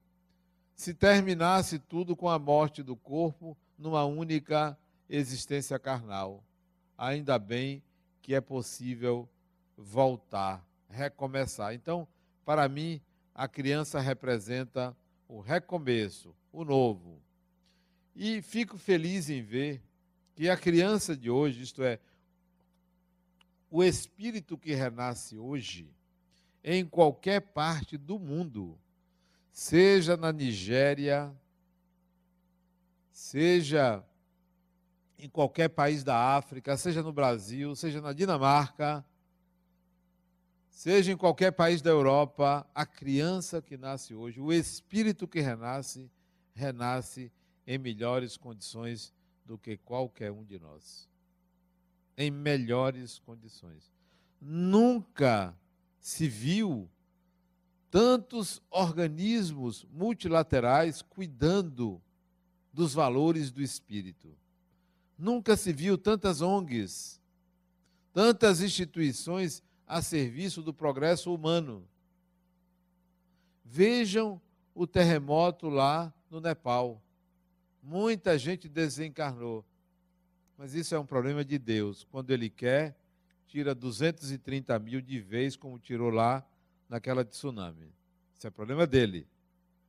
se 0.75 0.95
terminasse 0.95 1.79
tudo 1.79 2.15
com 2.15 2.29
a 2.29 2.39
morte 2.39 2.83
do 2.83 2.97
corpo 2.97 3.57
numa 3.77 4.05
única 4.05 4.79
existência 5.09 5.79
carnal. 5.79 6.45
Ainda 6.97 7.39
bem 7.39 7.83
que 8.23 8.35
é 8.35 8.41
possível 8.41 9.29
voltar, 9.77 10.67
recomeçar. 10.89 11.75
Então, 11.75 12.07
para 12.45 12.69
mim, 12.69 13.01
a 13.35 13.49
criança 13.49 14.01
representa 14.01 14.97
o 15.29 15.41
recomeço, 15.41 16.35
o 16.53 16.65
novo. 16.65 17.21
E 18.15 18.43
fico 18.43 18.77
feliz 18.77 19.31
em 19.31 19.43
ver 19.43 19.83
que 20.35 20.49
a 20.49 20.57
criança 20.57 21.17
de 21.17 21.31
hoje, 21.31 21.63
isto 21.63 21.83
é, 21.83 21.99
o 23.71 23.85
espírito 23.85 24.59
que 24.59 24.75
renasce 24.75 25.39
hoje, 25.39 25.89
em 26.63 26.85
qualquer 26.85 27.41
parte 27.41 27.97
do 27.97 28.19
mundo, 28.19 28.79
seja 29.53 30.17
na 30.17 30.33
Nigéria, 30.33 31.33
seja 33.11 34.05
em 35.27 35.29
qualquer 35.29 35.69
país 35.69 36.05
da 36.05 36.17
África, 36.37 36.77
seja 36.77 37.03
no 37.03 37.13
Brasil, 37.13 37.75
seja 37.75 38.01
na 38.01 38.13
Dinamarca, 38.13 39.05
seja 40.69 41.13
em 41.13 41.17
qualquer 41.17 41.53
país 41.53 41.83
da 41.83 41.91
Europa, 41.91 42.67
a 42.75 42.87
criança 42.87 43.61
que 43.61 43.77
nasce 43.77 44.15
hoje, 44.15 44.41
o 44.41 44.53
espírito 44.53 45.29
que 45.29 45.41
renasce, 45.41 46.11
renasce 46.55 47.31
em 47.67 47.79
melhores 47.79 48.37
condições 48.37 49.13
do 49.45 49.59
que 49.59 49.77
qualquer 49.77 50.33
um 50.33 50.45
de 50.45 50.59
nós. 50.59 51.09
Em 52.17 52.31
melhores 52.31 53.19
condições. 53.19 53.93
Nunca 54.41 55.57
se 56.01 56.29
viu 56.29 56.91
tantos 57.91 58.63
organismos 58.71 59.85
multilaterais 59.91 61.03
cuidando 61.03 62.01
dos 62.73 62.95
valores 62.95 63.51
do 63.51 63.61
espírito. 63.61 64.37
Nunca 65.21 65.55
se 65.55 65.71
viu 65.71 65.99
tantas 65.99 66.41
ONGs, 66.41 67.21
tantas 68.11 68.63
instituições 68.63 69.63
a 69.87 70.01
serviço 70.01 70.63
do 70.63 70.73
progresso 70.73 71.35
humano. 71.35 71.87
Vejam 73.63 74.41
o 74.75 74.87
terremoto 74.87 75.69
lá 75.69 76.11
no 76.31 76.41
Nepal. 76.41 77.03
Muita 77.83 78.39
gente 78.39 78.67
desencarnou. 78.67 79.63
Mas 80.57 80.73
isso 80.73 80.95
é 80.95 80.99
um 80.99 81.05
problema 81.05 81.45
de 81.45 81.59
Deus. 81.59 82.03
Quando 82.11 82.31
Ele 82.31 82.49
quer, 82.49 82.97
tira 83.47 83.75
230 83.75 84.79
mil 84.79 85.03
de 85.03 85.21
vez, 85.21 85.55
como 85.55 85.79
tirou 85.79 86.09
lá 86.09 86.43
naquela 86.89 87.27
tsunami. 87.27 87.93
Isso 88.39 88.47
é 88.47 88.51
problema 88.51 88.87
dele. 88.87 89.27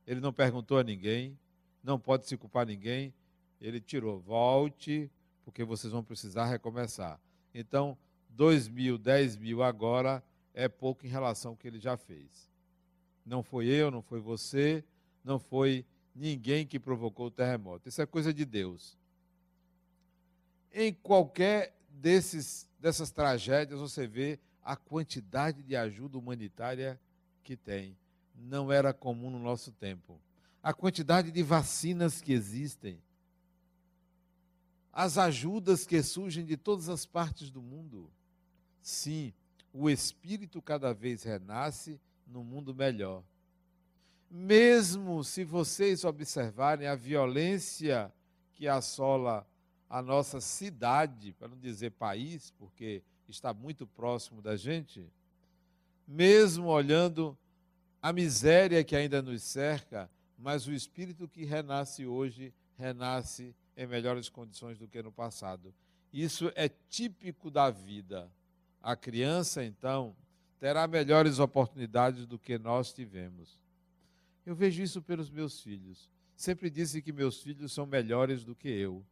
Ele 0.06 0.20
não 0.20 0.30
perguntou 0.32 0.76
a 0.76 0.84
ninguém, 0.84 1.38
não 1.82 1.98
pode 1.98 2.26
se 2.26 2.36
culpar 2.36 2.66
ninguém. 2.66 3.14
Ele 3.58 3.80
tirou. 3.80 4.20
Volte, 4.20 5.10
porque 5.44 5.64
vocês 5.64 5.92
vão 5.92 6.02
precisar 6.02 6.46
recomeçar. 6.46 7.20
Então, 7.54 7.96
2 8.30 8.68
mil, 8.68 8.98
10 8.98 9.36
mil 9.36 9.62
agora 9.62 10.22
é 10.54 10.68
pouco 10.68 11.06
em 11.06 11.08
relação 11.08 11.52
ao 11.52 11.56
que 11.56 11.66
ele 11.66 11.78
já 11.78 11.96
fez. 11.96 12.50
Não 13.24 13.42
foi 13.42 13.66
eu, 13.66 13.90
não 13.90 14.02
foi 14.02 14.20
você, 14.20 14.84
não 15.24 15.38
foi 15.38 15.84
ninguém 16.14 16.66
que 16.66 16.78
provocou 16.78 17.26
o 17.26 17.30
terremoto. 17.30 17.88
Isso 17.88 18.02
é 18.02 18.06
coisa 18.06 18.32
de 18.32 18.44
Deus. 18.44 18.98
Em 20.72 20.92
qualquer 20.92 21.74
desses, 21.88 22.68
dessas 22.80 23.10
tragédias, 23.10 23.80
você 23.80 24.06
vê 24.06 24.38
a 24.62 24.76
quantidade 24.76 25.62
de 25.62 25.76
ajuda 25.76 26.18
humanitária 26.18 27.00
que 27.42 27.56
tem. 27.56 27.96
Não 28.34 28.72
era 28.72 28.92
comum 28.92 29.30
no 29.30 29.38
nosso 29.38 29.72
tempo. 29.72 30.20
A 30.62 30.72
quantidade 30.72 31.30
de 31.30 31.42
vacinas 31.42 32.20
que 32.20 32.32
existem 32.32 32.98
as 34.92 35.16
ajudas 35.16 35.86
que 35.86 36.02
surgem 36.02 36.44
de 36.44 36.56
todas 36.56 36.88
as 36.88 37.06
partes 37.06 37.50
do 37.50 37.62
mundo. 37.62 38.10
Sim, 38.82 39.32
o 39.72 39.88
espírito 39.88 40.60
cada 40.60 40.92
vez 40.92 41.22
renasce 41.22 41.98
no 42.26 42.44
mundo 42.44 42.74
melhor. 42.74 43.22
Mesmo 44.30 45.24
se 45.24 45.44
vocês 45.44 46.04
observarem 46.04 46.86
a 46.86 46.94
violência 46.94 48.12
que 48.52 48.68
assola 48.68 49.46
a 49.88 50.02
nossa 50.02 50.40
cidade, 50.40 51.32
para 51.32 51.48
não 51.48 51.58
dizer 51.58 51.90
país, 51.92 52.50
porque 52.58 53.02
está 53.28 53.52
muito 53.52 53.86
próximo 53.86 54.42
da 54.42 54.56
gente, 54.56 55.06
mesmo 56.06 56.66
olhando 56.68 57.36
a 58.00 58.12
miséria 58.12 58.82
que 58.82 58.96
ainda 58.96 59.22
nos 59.22 59.42
cerca, 59.42 60.10
mas 60.36 60.66
o 60.66 60.72
espírito 60.72 61.28
que 61.28 61.44
renasce 61.44 62.06
hoje 62.06 62.52
renasce 62.76 63.54
em 63.76 63.86
melhores 63.86 64.28
condições 64.28 64.78
do 64.78 64.88
que 64.88 65.02
no 65.02 65.12
passado. 65.12 65.74
Isso 66.12 66.52
é 66.54 66.68
típico 66.68 67.50
da 67.50 67.70
vida. 67.70 68.30
A 68.82 68.94
criança, 68.94 69.64
então, 69.64 70.14
terá 70.58 70.86
melhores 70.86 71.38
oportunidades 71.38 72.26
do 72.26 72.38
que 72.38 72.58
nós 72.58 72.92
tivemos. 72.92 73.58
Eu 74.44 74.54
vejo 74.54 74.82
isso 74.82 75.00
pelos 75.00 75.30
meus 75.30 75.60
filhos. 75.60 76.10
Sempre 76.36 76.68
disse 76.68 77.00
que 77.00 77.12
meus 77.12 77.40
filhos 77.40 77.72
são 77.72 77.86
melhores 77.86 78.44
do 78.44 78.54
que 78.54 78.68
eu, 78.68 79.04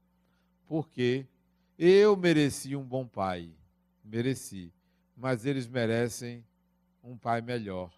porque 0.66 1.26
eu 1.78 2.16
mereci 2.16 2.74
um 2.74 2.84
bom 2.84 3.06
pai, 3.06 3.50
mereci, 4.04 4.72
mas 5.16 5.46
eles 5.46 5.66
merecem 5.66 6.44
um 7.02 7.16
pai 7.16 7.40
melhor. 7.40 7.92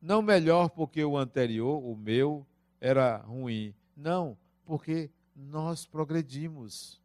Não 0.00 0.22
melhor 0.22 0.70
porque 0.70 1.04
o 1.04 1.16
anterior, 1.16 1.84
o 1.84 1.94
meu, 1.94 2.46
era 2.80 3.18
ruim. 3.18 3.74
Não, 3.96 4.36
porque 4.64 5.10
nós 5.40 5.86
progredimos. 5.86 7.00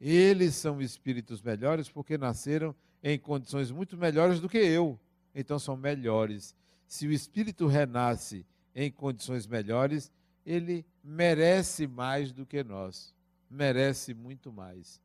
Eles 0.00 0.54
são 0.54 0.80
espíritos 0.80 1.40
melhores 1.40 1.88
porque 1.88 2.18
nasceram 2.18 2.74
em 3.02 3.18
condições 3.18 3.70
muito 3.70 3.96
melhores 3.96 4.40
do 4.40 4.48
que 4.48 4.58
eu. 4.58 4.98
Então 5.34 5.58
são 5.58 5.76
melhores. 5.76 6.54
Se 6.86 7.06
o 7.06 7.12
espírito 7.12 7.66
renasce 7.66 8.44
em 8.74 8.90
condições 8.90 9.46
melhores, 9.46 10.10
ele 10.44 10.84
merece 11.02 11.86
mais 11.86 12.32
do 12.32 12.44
que 12.44 12.62
nós. 12.62 13.14
Merece 13.50 14.14
muito 14.14 14.52
mais. 14.52 15.00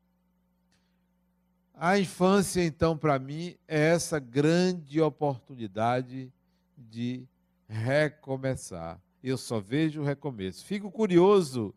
A 1.74 1.98
infância, 1.98 2.64
então, 2.64 2.98
para 2.98 3.18
mim, 3.20 3.54
é 3.68 3.90
essa 3.90 4.18
grande 4.18 5.00
oportunidade 5.00 6.32
de 6.76 7.24
recomeçar. 7.68 9.00
Eu 9.22 9.38
só 9.38 9.60
vejo 9.60 10.00
o 10.00 10.04
recomeço. 10.04 10.64
Fico 10.64 10.90
curioso 10.90 11.72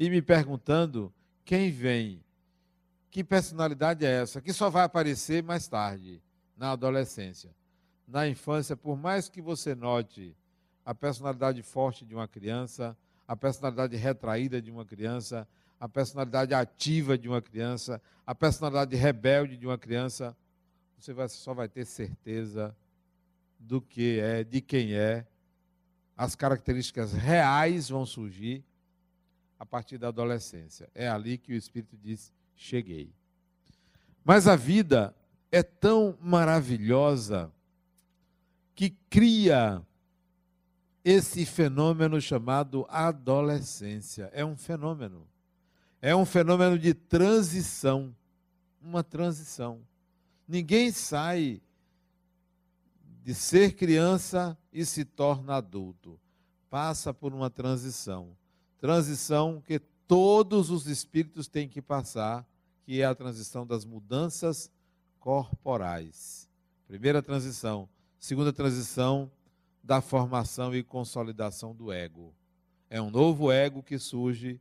e 0.00 0.08
me 0.08 0.22
perguntando 0.22 1.12
quem 1.44 1.70
vem, 1.70 2.24
que 3.10 3.22
personalidade 3.22 4.06
é 4.06 4.22
essa, 4.22 4.40
que 4.40 4.50
só 4.50 4.70
vai 4.70 4.84
aparecer 4.84 5.42
mais 5.42 5.68
tarde, 5.68 6.22
na 6.56 6.72
adolescência. 6.72 7.50
Na 8.08 8.26
infância, 8.26 8.74
por 8.74 8.96
mais 8.96 9.28
que 9.28 9.42
você 9.42 9.74
note 9.74 10.34
a 10.86 10.94
personalidade 10.94 11.62
forte 11.62 12.06
de 12.06 12.14
uma 12.14 12.26
criança, 12.26 12.96
a 13.28 13.36
personalidade 13.36 13.94
retraída 13.94 14.62
de 14.62 14.70
uma 14.70 14.86
criança, 14.86 15.46
a 15.78 15.86
personalidade 15.86 16.54
ativa 16.54 17.18
de 17.18 17.28
uma 17.28 17.42
criança, 17.42 18.00
a 18.26 18.34
personalidade 18.34 18.96
rebelde 18.96 19.54
de 19.54 19.66
uma 19.66 19.76
criança, 19.76 20.34
você 20.98 21.12
vai, 21.12 21.28
só 21.28 21.52
vai 21.52 21.68
ter 21.68 21.84
certeza 21.84 22.74
do 23.58 23.82
que 23.82 24.18
é, 24.18 24.44
de 24.44 24.62
quem 24.62 24.94
é, 24.94 25.26
as 26.16 26.34
características 26.34 27.12
reais 27.12 27.90
vão 27.90 28.06
surgir 28.06 28.64
a 29.60 29.66
partir 29.66 29.98
da 29.98 30.08
adolescência. 30.08 30.88
É 30.94 31.06
ali 31.06 31.36
que 31.36 31.52
o 31.52 31.56
Espírito 31.56 31.94
diz: 31.98 32.32
cheguei. 32.56 33.12
Mas 34.24 34.48
a 34.48 34.56
vida 34.56 35.14
é 35.52 35.62
tão 35.62 36.16
maravilhosa 36.18 37.52
que 38.74 38.90
cria 39.10 39.84
esse 41.04 41.44
fenômeno 41.44 42.18
chamado 42.20 42.86
adolescência. 42.88 44.30
É 44.32 44.42
um 44.42 44.56
fenômeno. 44.56 45.28
É 46.00 46.16
um 46.16 46.24
fenômeno 46.24 46.78
de 46.78 46.94
transição. 46.94 48.16
Uma 48.80 49.04
transição. 49.04 49.82
Ninguém 50.48 50.90
sai 50.90 51.60
de 53.22 53.34
ser 53.34 53.74
criança 53.74 54.56
e 54.72 54.86
se 54.86 55.04
torna 55.04 55.56
adulto. 55.56 56.18
Passa 56.70 57.12
por 57.12 57.34
uma 57.34 57.50
transição. 57.50 58.34
Transição 58.80 59.60
que 59.60 59.78
todos 60.08 60.70
os 60.70 60.86
espíritos 60.86 61.46
têm 61.46 61.68
que 61.68 61.82
passar, 61.82 62.46
que 62.82 63.00
é 63.00 63.04
a 63.04 63.14
transição 63.14 63.66
das 63.66 63.84
mudanças 63.84 64.70
corporais. 65.18 66.48
Primeira 66.88 67.22
transição. 67.22 67.88
Segunda 68.18 68.52
transição, 68.52 69.30
da 69.82 70.00
formação 70.00 70.74
e 70.74 70.82
consolidação 70.82 71.74
do 71.74 71.92
ego. 71.92 72.34
É 72.88 73.00
um 73.00 73.10
novo 73.10 73.52
ego 73.52 73.82
que 73.82 73.98
surge, 73.98 74.60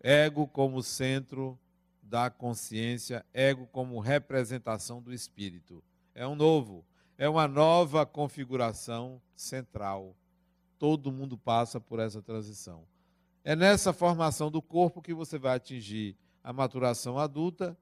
ego 0.00 0.46
como 0.46 0.82
centro 0.82 1.58
da 2.02 2.28
consciência, 2.28 3.24
ego 3.32 3.66
como 3.72 4.00
representação 4.00 5.00
do 5.00 5.12
espírito. 5.12 5.82
É 6.14 6.26
um 6.26 6.34
novo, 6.34 6.84
é 7.16 7.28
uma 7.28 7.48
nova 7.48 8.04
configuração 8.04 9.22
central. 9.34 10.14
Todo 10.78 11.12
mundo 11.12 11.38
passa 11.38 11.80
por 11.80 12.00
essa 12.00 12.20
transição. 12.20 12.84
É 13.44 13.56
nessa 13.56 13.92
formação 13.92 14.50
do 14.50 14.62
corpo 14.62 15.02
que 15.02 15.12
você 15.12 15.38
vai 15.38 15.56
atingir 15.56 16.16
a 16.44 16.52
maturação 16.52 17.18
adulta 17.18 17.76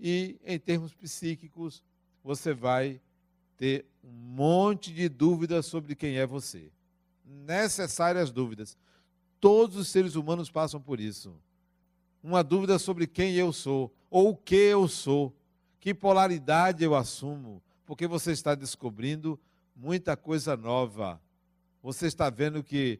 e, 0.00 0.36
em 0.44 0.58
termos 0.58 0.92
psíquicos, 0.94 1.82
você 2.24 2.52
vai 2.52 3.00
ter 3.56 3.86
um 4.02 4.10
monte 4.10 4.92
de 4.92 5.08
dúvidas 5.08 5.66
sobre 5.66 5.94
quem 5.94 6.16
é 6.18 6.26
você. 6.26 6.70
Necessárias 7.24 8.30
dúvidas. 8.30 8.76
Todos 9.40 9.76
os 9.76 9.88
seres 9.88 10.16
humanos 10.16 10.50
passam 10.50 10.80
por 10.80 10.98
isso. 10.98 11.34
Uma 12.22 12.42
dúvida 12.42 12.78
sobre 12.78 13.06
quem 13.06 13.34
eu 13.34 13.52
sou, 13.52 13.94
ou 14.10 14.30
o 14.30 14.36
que 14.36 14.56
eu 14.56 14.88
sou, 14.88 15.32
que 15.78 15.94
polaridade 15.94 16.82
eu 16.82 16.96
assumo, 16.96 17.62
porque 17.84 18.08
você 18.08 18.32
está 18.32 18.56
descobrindo 18.56 19.38
muita 19.74 20.16
coisa 20.16 20.56
nova. 20.56 21.20
Você 21.80 22.08
está 22.08 22.28
vendo 22.28 22.64
que 22.64 22.98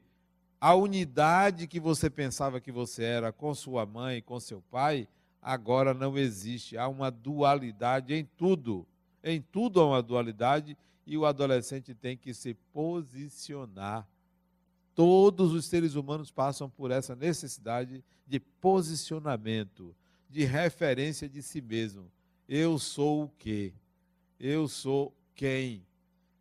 a 0.60 0.74
unidade 0.74 1.66
que 1.66 1.78
você 1.78 2.08
pensava 2.08 2.60
que 2.60 2.72
você 2.72 3.04
era 3.04 3.32
com 3.32 3.54
sua 3.54 3.84
mãe, 3.84 4.22
com 4.22 4.40
seu 4.40 4.62
pai, 4.70 5.06
agora 5.40 5.92
não 5.92 6.16
existe. 6.16 6.76
Há 6.76 6.88
uma 6.88 7.10
dualidade 7.10 8.14
em 8.14 8.24
tudo. 8.36 8.86
Em 9.22 9.40
tudo 9.40 9.80
há 9.80 9.86
uma 9.86 10.02
dualidade 10.02 10.76
e 11.06 11.16
o 11.16 11.26
adolescente 11.26 11.94
tem 11.94 12.16
que 12.16 12.32
se 12.32 12.54
posicionar. 12.72 14.06
Todos 14.94 15.52
os 15.52 15.66
seres 15.66 15.94
humanos 15.94 16.30
passam 16.30 16.70
por 16.70 16.90
essa 16.90 17.14
necessidade 17.14 18.02
de 18.26 18.40
posicionamento, 18.40 19.94
de 20.28 20.44
referência 20.44 21.28
de 21.28 21.42
si 21.42 21.60
mesmo. 21.60 22.10
Eu 22.48 22.78
sou 22.78 23.24
o 23.24 23.28
quê? 23.38 23.72
Eu 24.40 24.66
sou 24.68 25.14
quem? 25.34 25.84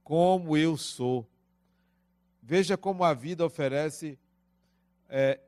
Como 0.04 0.56
eu 0.56 0.78
sou? 0.78 1.28
Veja 2.48 2.78
como 2.78 3.04
a 3.04 3.12
vida 3.12 3.44
oferece 3.44 4.20
é, 5.10 5.40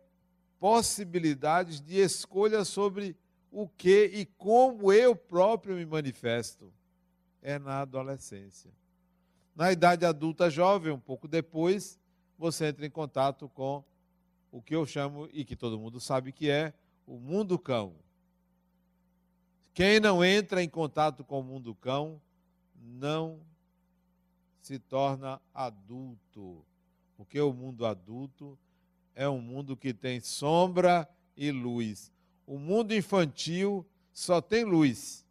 possibilidades 0.60 1.80
de 1.80 2.00
escolha 2.00 2.66
sobre 2.66 3.16
o 3.52 3.70
que 3.70 4.06
e 4.06 4.26
como 4.26 4.92
eu 4.92 5.16
próprio 5.16 5.76
me 5.76 5.86
manifesto 5.86 6.74
é 7.40 7.60
na 7.60 7.82
adolescência. 7.82 8.72
Na 9.56 9.72
idade 9.72 10.08
adulta 10.08 10.50
jovem, 10.50 10.92
um 10.92 11.00
pouco 11.00 11.28
depois, 11.28 12.00
você 12.36 12.66
entra 12.66 12.84
em 12.84 12.90
contato 12.90 13.48
com 13.48 13.84
o 14.52 14.60
que 14.60 14.76
eu 14.76 14.84
chamo, 14.84 15.30
e 15.32 15.46
que 15.46 15.56
todo 15.56 15.78
mundo 15.78 16.00
sabe 16.00 16.32
que 16.32 16.50
é, 16.50 16.74
o 17.06 17.20
mundo 17.20 17.60
cão. 17.60 17.94
Quem 19.72 20.00
não 20.00 20.26
entra 20.26 20.64
em 20.64 20.70
contato 20.70 21.24
com 21.24 21.42
o 21.42 21.44
mundo 21.44 21.76
cão, 21.76 22.20
não 22.76 23.40
se 24.64 24.80
torna 24.80 25.40
adulto. 25.54 26.66
Porque 27.18 27.42
o 27.42 27.52
mundo 27.52 27.86
adulto 27.86 28.58
é 29.16 29.28
um 29.28 29.42
mundo 29.42 29.76
que 29.76 29.94
tem 29.94 30.20
sombra 30.20 31.10
e 31.36 31.52
luz. 31.52 32.12
O 32.46 32.60
mundo 32.60 32.94
infantil 32.94 33.86
só 34.14 34.40
tem 34.40 34.64
luz. 34.64 35.26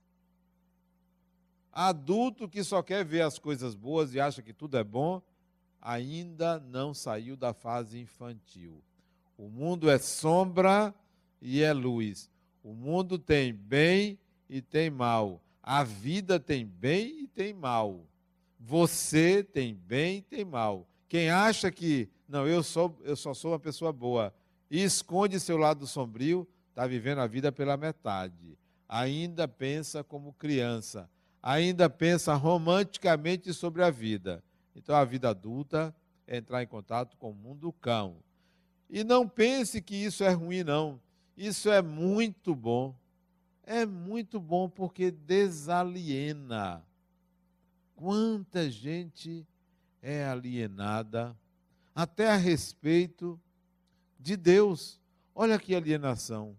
Adulto 1.72 2.48
que 2.48 2.64
só 2.64 2.82
quer 2.82 3.04
ver 3.04 3.20
as 3.20 3.38
coisas 3.38 3.74
boas 3.74 4.12
e 4.12 4.20
acha 4.20 4.42
que 4.42 4.52
tudo 4.52 4.76
é 4.76 4.82
bom, 4.82 5.22
ainda 5.80 6.58
não 6.58 6.92
saiu 6.92 7.36
da 7.36 7.54
fase 7.54 7.98
infantil. 8.00 8.82
O 9.38 9.48
mundo 9.48 9.88
é 9.88 9.98
sombra 9.98 10.94
e 11.40 11.62
é 11.62 11.72
luz. 11.72 12.30
O 12.62 12.72
mundo 12.72 13.18
tem 13.18 13.52
bem 13.52 14.18
e 14.48 14.60
tem 14.60 14.90
mal. 14.90 15.40
A 15.62 15.84
vida 15.84 16.40
tem 16.40 16.66
bem 16.66 17.22
e 17.22 17.26
tem 17.28 17.52
mal. 17.52 18.04
Você 18.58 19.44
tem 19.44 19.74
bem 19.74 20.18
e 20.18 20.22
tem 20.22 20.44
mal. 20.44 20.88
Quem 21.08 21.30
acha 21.30 21.70
que, 21.70 22.08
não, 22.28 22.46
eu, 22.46 22.62
sou, 22.62 22.98
eu 23.04 23.16
só 23.16 23.32
sou 23.34 23.52
uma 23.52 23.58
pessoa 23.58 23.92
boa 23.92 24.34
e 24.70 24.82
esconde 24.82 25.38
seu 25.38 25.56
lado 25.56 25.86
sombrio, 25.86 26.46
está 26.70 26.86
vivendo 26.86 27.20
a 27.20 27.26
vida 27.26 27.52
pela 27.52 27.76
metade. 27.76 28.58
Ainda 28.88 29.46
pensa 29.46 30.02
como 30.02 30.32
criança 30.32 31.08
ainda 31.46 31.88
pensa 31.88 32.34
romanticamente 32.34 33.54
sobre 33.54 33.84
a 33.84 33.88
vida. 33.88 34.42
Então, 34.74 34.96
a 34.96 35.04
vida 35.04 35.28
adulta 35.28 35.94
é 36.26 36.38
entrar 36.38 36.60
em 36.60 36.66
contato 36.66 37.16
com 37.18 37.30
o 37.30 37.34
mundo 37.34 37.72
cão. 37.72 38.16
E 38.90 39.04
não 39.04 39.28
pense 39.28 39.80
que 39.80 39.94
isso 39.94 40.24
é 40.24 40.30
ruim, 40.30 40.64
não. 40.64 41.00
Isso 41.36 41.70
é 41.70 41.80
muito 41.80 42.52
bom. 42.52 42.96
É 43.62 43.86
muito 43.86 44.40
bom 44.40 44.68
porque 44.68 45.12
desaliena. 45.12 46.84
Quanta 47.94 48.68
gente 48.68 49.46
é 50.06 50.24
alienada, 50.24 51.36
até 51.92 52.30
a 52.30 52.36
respeito 52.36 53.40
de 54.20 54.36
Deus. 54.36 55.00
Olha 55.34 55.58
que 55.58 55.74
alienação. 55.74 56.56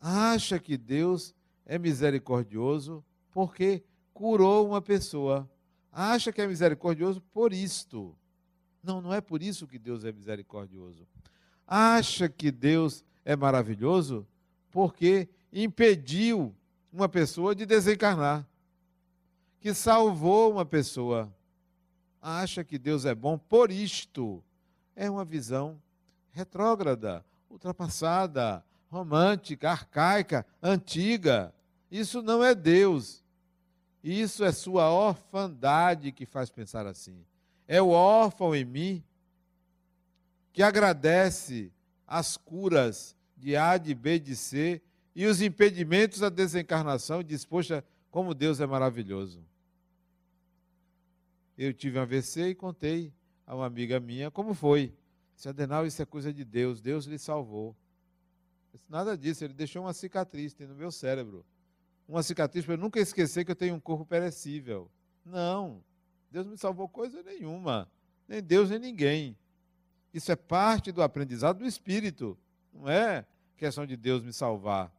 Acha 0.00 0.60
que 0.60 0.76
Deus 0.76 1.34
é 1.66 1.76
misericordioso 1.76 3.04
porque 3.32 3.82
curou 4.12 4.68
uma 4.68 4.80
pessoa. 4.80 5.50
Acha 5.90 6.32
que 6.32 6.40
é 6.40 6.46
misericordioso 6.46 7.20
por 7.32 7.52
isto. 7.52 8.16
Não, 8.80 9.00
não 9.00 9.12
é 9.12 9.20
por 9.20 9.42
isso 9.42 9.66
que 9.66 9.78
Deus 9.78 10.04
é 10.04 10.12
misericordioso. 10.12 11.08
Acha 11.66 12.28
que 12.28 12.52
Deus 12.52 13.04
é 13.24 13.34
maravilhoso 13.34 14.24
porque 14.70 15.28
impediu 15.52 16.54
uma 16.92 17.08
pessoa 17.08 17.56
de 17.56 17.66
desencarnar, 17.66 18.46
que 19.58 19.74
salvou 19.74 20.52
uma 20.52 20.64
pessoa. 20.64 21.34
Acha 22.26 22.64
que 22.64 22.78
Deus 22.78 23.04
é 23.04 23.14
bom 23.14 23.36
por 23.36 23.70
isto. 23.70 24.42
É 24.96 25.10
uma 25.10 25.26
visão 25.26 25.78
retrógrada, 26.32 27.22
ultrapassada, 27.50 28.64
romântica, 28.88 29.70
arcaica, 29.70 30.46
antiga. 30.62 31.52
Isso 31.90 32.22
não 32.22 32.42
é 32.42 32.54
Deus. 32.54 33.22
Isso 34.02 34.42
é 34.42 34.52
sua 34.52 34.90
orfandade 34.90 36.12
que 36.12 36.24
faz 36.24 36.48
pensar 36.48 36.86
assim. 36.86 37.26
É 37.68 37.82
o 37.82 37.90
órfão 37.90 38.56
em 38.56 38.64
mim 38.64 39.04
que 40.50 40.62
agradece 40.62 41.70
as 42.06 42.38
curas 42.38 43.14
de 43.36 43.54
A, 43.54 43.76
de 43.76 43.94
B, 43.94 44.18
de 44.18 44.34
C 44.34 44.80
e 45.14 45.26
os 45.26 45.42
impedimentos 45.42 46.22
à 46.22 46.30
desencarnação 46.30 47.20
e 47.20 47.24
diz: 47.24 47.44
Poxa, 47.44 47.84
como 48.10 48.32
Deus 48.32 48.60
é 48.60 48.66
maravilhoso. 48.66 49.44
Eu 51.56 51.72
tive 51.72 51.98
um 51.98 52.02
AVC 52.02 52.48
e 52.48 52.54
contei 52.54 53.12
a 53.46 53.54
uma 53.54 53.66
amiga 53.66 54.00
minha 54.00 54.30
como 54.30 54.54
foi. 54.54 54.94
Disse, 55.34 55.48
Adenal, 55.48 55.86
isso 55.86 56.00
é 56.00 56.06
coisa 56.06 56.32
de 56.32 56.44
Deus, 56.44 56.80
Deus 56.80 57.06
lhe 57.06 57.18
salvou. 57.18 57.76
Disse, 58.72 58.84
Nada 58.88 59.16
disso, 59.16 59.44
ele 59.44 59.54
deixou 59.54 59.82
uma 59.82 59.92
cicatriz 59.92 60.56
no 60.56 60.74
meu 60.74 60.90
cérebro 60.90 61.44
uma 62.08 62.22
cicatriz 62.22 62.64
para 62.64 62.74
eu 62.74 62.78
nunca 62.78 63.00
esquecer 63.00 63.44
que 63.44 63.50
eu 63.50 63.56
tenho 63.56 63.74
um 63.74 63.80
corpo 63.80 64.04
perecível. 64.04 64.90
Não. 65.24 65.82
Deus 66.30 66.46
me 66.46 66.56
salvou 66.56 66.88
coisa 66.88 67.22
nenhuma. 67.22 67.90
Nem 68.28 68.42
Deus, 68.42 68.70
nem 68.70 68.78
ninguém. 68.78 69.36
Isso 70.12 70.30
é 70.30 70.36
parte 70.36 70.92
do 70.92 71.02
aprendizado 71.02 71.58
do 71.58 71.66
Espírito. 71.66 72.38
Não 72.72 72.88
é 72.88 73.26
questão 73.56 73.86
de 73.86 73.96
Deus 73.96 74.22
me 74.22 74.32
salvar. 74.32 74.92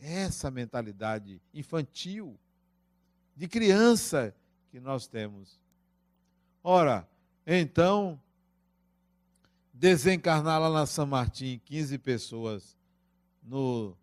Essa 0.00 0.50
mentalidade 0.50 1.40
infantil, 1.52 2.38
de 3.36 3.48
criança 3.48 4.34
que 4.70 4.80
nós 4.80 5.06
temos. 5.06 5.60
Ora, 6.62 7.08
então, 7.46 8.20
desencarnar 9.72 10.60
lá 10.60 10.70
na 10.70 10.86
São 10.86 11.06
Martim 11.06 11.60
15 11.64 11.98
pessoas 11.98 12.76
no 13.42 13.96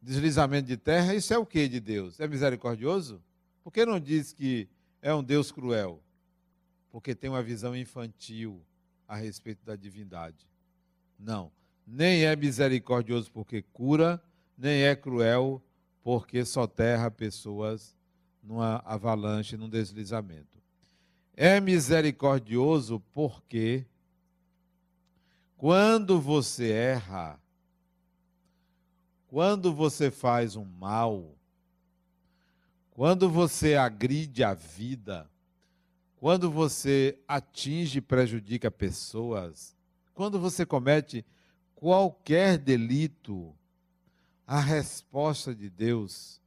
deslizamento 0.00 0.68
de 0.68 0.76
terra, 0.76 1.14
isso 1.14 1.34
é 1.34 1.38
o 1.38 1.44
que 1.44 1.68
de 1.68 1.80
Deus? 1.80 2.18
É 2.20 2.26
misericordioso? 2.26 3.22
Por 3.62 3.72
que 3.72 3.84
não 3.84 4.00
diz 4.00 4.32
que 4.32 4.68
é 5.02 5.12
um 5.12 5.22
Deus 5.22 5.52
cruel? 5.52 6.02
Porque 6.90 7.14
tem 7.14 7.28
uma 7.28 7.42
visão 7.42 7.76
infantil, 7.76 8.62
a 9.06 9.16
respeito 9.16 9.64
da 9.64 9.74
divindade. 9.74 10.46
Não. 11.18 11.50
Nem 11.86 12.26
é 12.26 12.36
misericordioso 12.36 13.30
porque 13.32 13.62
cura, 13.62 14.22
nem 14.56 14.82
é 14.82 14.94
cruel 14.94 15.62
porque 16.02 16.44
soterra 16.44 17.10
pessoas 17.10 17.96
numa 18.48 18.82
avalanche, 18.86 19.58
num 19.58 19.68
deslizamento. 19.68 20.56
É 21.36 21.60
misericordioso 21.60 22.98
porque 23.12 23.84
quando 25.58 26.18
você 26.18 26.70
erra, 26.70 27.38
quando 29.28 29.74
você 29.74 30.10
faz 30.10 30.56
um 30.56 30.64
mal, 30.64 31.36
quando 32.92 33.28
você 33.28 33.74
agride 33.74 34.42
a 34.42 34.54
vida, 34.54 35.30
quando 36.16 36.50
você 36.50 37.20
atinge 37.28 37.98
e 37.98 38.02
prejudica 38.02 38.70
pessoas, 38.70 39.76
quando 40.14 40.40
você 40.40 40.64
comete 40.64 41.24
qualquer 41.74 42.56
delito, 42.56 43.54
a 44.46 44.58
resposta 44.58 45.54
de 45.54 45.68
Deus, 45.68 46.40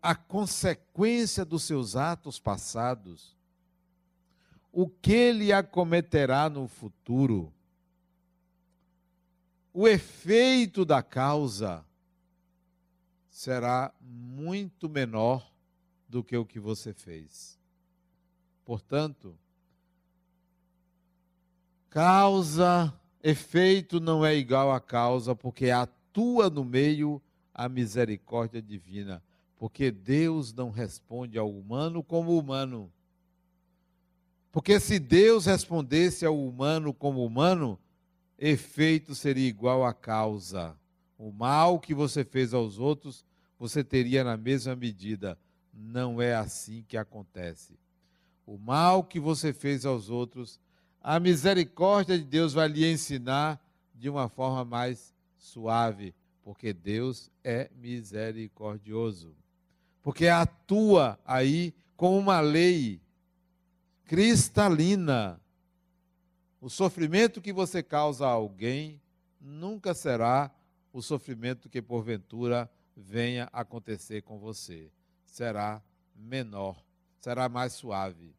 a 0.00 0.14
consequência 0.14 1.44
dos 1.44 1.64
seus 1.64 1.96
atos 1.96 2.38
passados, 2.38 3.36
o 4.70 4.88
que 4.88 5.12
ele 5.12 5.52
acometerá 5.52 6.48
no 6.48 6.68
futuro, 6.68 7.52
o 9.74 9.88
efeito 9.88 10.84
da 10.84 11.02
causa 11.02 11.84
será 13.28 13.92
muito 14.00 14.88
menor 14.88 15.50
do 16.08 16.22
que 16.22 16.36
o 16.36 16.44
que 16.44 16.60
você 16.60 16.92
fez. 16.92 17.58
Portanto, 18.64 19.36
causa, 21.88 22.92
efeito 23.22 23.98
não 23.98 24.24
é 24.24 24.34
igual 24.34 24.70
a 24.70 24.80
causa, 24.80 25.34
porque 25.34 25.70
atua 25.70 26.48
no 26.48 26.64
meio 26.64 27.20
a 27.52 27.68
misericórdia 27.68 28.62
divina. 28.62 29.22
Porque 29.62 29.92
Deus 29.92 30.52
não 30.52 30.70
responde 30.70 31.38
ao 31.38 31.48
humano 31.48 32.02
como 32.02 32.36
humano. 32.36 32.92
Porque 34.50 34.80
se 34.80 34.98
Deus 34.98 35.46
respondesse 35.46 36.26
ao 36.26 36.36
humano 36.36 36.92
como 36.92 37.24
humano, 37.24 37.78
efeito 38.36 39.14
seria 39.14 39.46
igual 39.46 39.86
à 39.86 39.94
causa. 39.94 40.76
O 41.16 41.30
mal 41.30 41.78
que 41.78 41.94
você 41.94 42.24
fez 42.24 42.52
aos 42.52 42.80
outros, 42.80 43.24
você 43.56 43.84
teria 43.84 44.24
na 44.24 44.36
mesma 44.36 44.74
medida. 44.74 45.38
Não 45.72 46.20
é 46.20 46.34
assim 46.34 46.84
que 46.88 46.96
acontece. 46.96 47.78
O 48.44 48.58
mal 48.58 49.04
que 49.04 49.20
você 49.20 49.52
fez 49.52 49.86
aos 49.86 50.10
outros, 50.10 50.58
a 51.00 51.20
misericórdia 51.20 52.18
de 52.18 52.24
Deus 52.24 52.52
vai 52.52 52.66
lhe 52.66 52.84
ensinar 52.84 53.64
de 53.94 54.10
uma 54.10 54.28
forma 54.28 54.64
mais 54.64 55.14
suave, 55.38 56.12
porque 56.42 56.72
Deus 56.72 57.30
é 57.44 57.70
misericordioso. 57.76 59.40
Porque 60.02 60.26
atua 60.28 61.18
aí 61.24 61.74
com 61.96 62.18
uma 62.18 62.40
lei 62.40 63.00
cristalina 64.04 65.40
o 66.60 66.70
sofrimento 66.70 67.40
que 67.40 67.52
você 67.52 67.82
causa 67.82 68.24
a 68.24 68.30
alguém 68.30 69.00
nunca 69.40 69.94
será 69.94 70.48
o 70.92 71.02
sofrimento 71.02 71.68
que 71.68 71.82
porventura 71.82 72.70
venha 72.96 73.48
acontecer 73.52 74.22
com 74.22 74.38
você. 74.38 74.92
Será 75.24 75.82
menor, 76.14 76.84
será 77.18 77.48
mais 77.48 77.72
suave. 77.72 78.32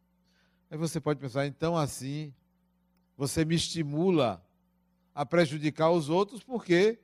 Aí 0.72 0.78
você 0.78 1.02
pode 1.02 1.20
pensar, 1.20 1.46
então 1.46 1.76
assim, 1.76 2.34
você 3.18 3.44
me 3.44 3.56
estimula 3.56 4.42
a 5.14 5.26
prejudicar 5.26 5.92
os 5.92 6.08
outros 6.08 6.42
porque 6.42 7.00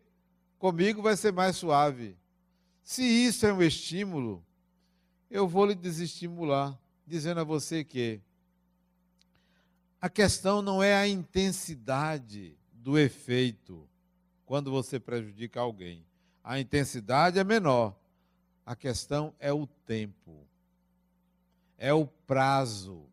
comigo 0.57 1.01
vai 1.01 1.17
ser 1.17 1.33
mais 1.33 1.57
suave. 1.57 2.15
Se 2.81 3.03
isso 3.03 3.45
é 3.45 3.51
um 3.51 3.61
estímulo, 3.61 4.41
eu 5.29 5.47
vou 5.47 5.65
lhe 5.65 5.75
desestimular, 5.75 6.77
dizendo 7.05 7.39
a 7.39 7.43
você 7.43 7.83
que 7.83 8.19
a 10.01 10.09
questão 10.09 10.61
não 10.61 10.81
é 10.81 10.95
a 10.95 11.07
intensidade 11.07 12.57
do 12.71 12.97
efeito 12.97 13.87
quando 14.45 14.71
você 14.71 14.99
prejudica 14.99 15.59
alguém. 15.59 16.03
A 16.43 16.59
intensidade 16.59 17.37
é 17.37 17.43
menor. 17.43 17.95
A 18.65 18.75
questão 18.75 19.33
é 19.39 19.51
o 19.51 19.67
tempo, 19.85 20.47
é 21.77 21.91
o 21.91 22.05
prazo. 22.05 23.03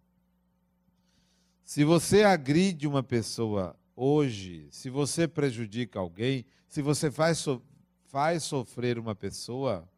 Se 1.64 1.82
você 1.82 2.22
agride 2.22 2.86
uma 2.86 3.02
pessoa 3.02 3.74
hoje, 3.96 4.68
se 4.70 4.90
você 4.90 5.26
prejudica 5.26 5.98
alguém, 5.98 6.44
se 6.68 6.82
você 6.82 7.10
faz, 7.10 7.38
so 7.38 7.62
faz 8.04 8.44
sofrer 8.44 8.98
uma 8.98 9.14
pessoa, 9.14 9.88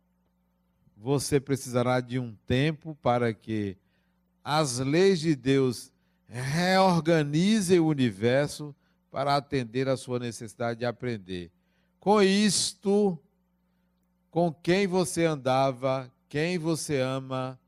você 1.00 1.38
precisará 1.38 2.00
de 2.00 2.18
um 2.18 2.34
tempo 2.46 2.96
para 3.00 3.32
que 3.32 3.76
as 4.42 4.78
leis 4.78 5.20
de 5.20 5.36
Deus 5.36 5.92
reorganize 6.26 7.78
o 7.78 7.86
universo 7.86 8.74
para 9.10 9.36
atender 9.36 9.88
a 9.88 9.96
sua 9.96 10.18
necessidade 10.18 10.80
de 10.80 10.86
aprender. 10.86 11.50
Com 12.00 12.20
isto, 12.20 13.18
com 14.30 14.52
quem 14.52 14.86
você 14.86 15.24
andava, 15.24 16.12
quem 16.28 16.58
você 16.58 17.00
ama, 17.00 17.58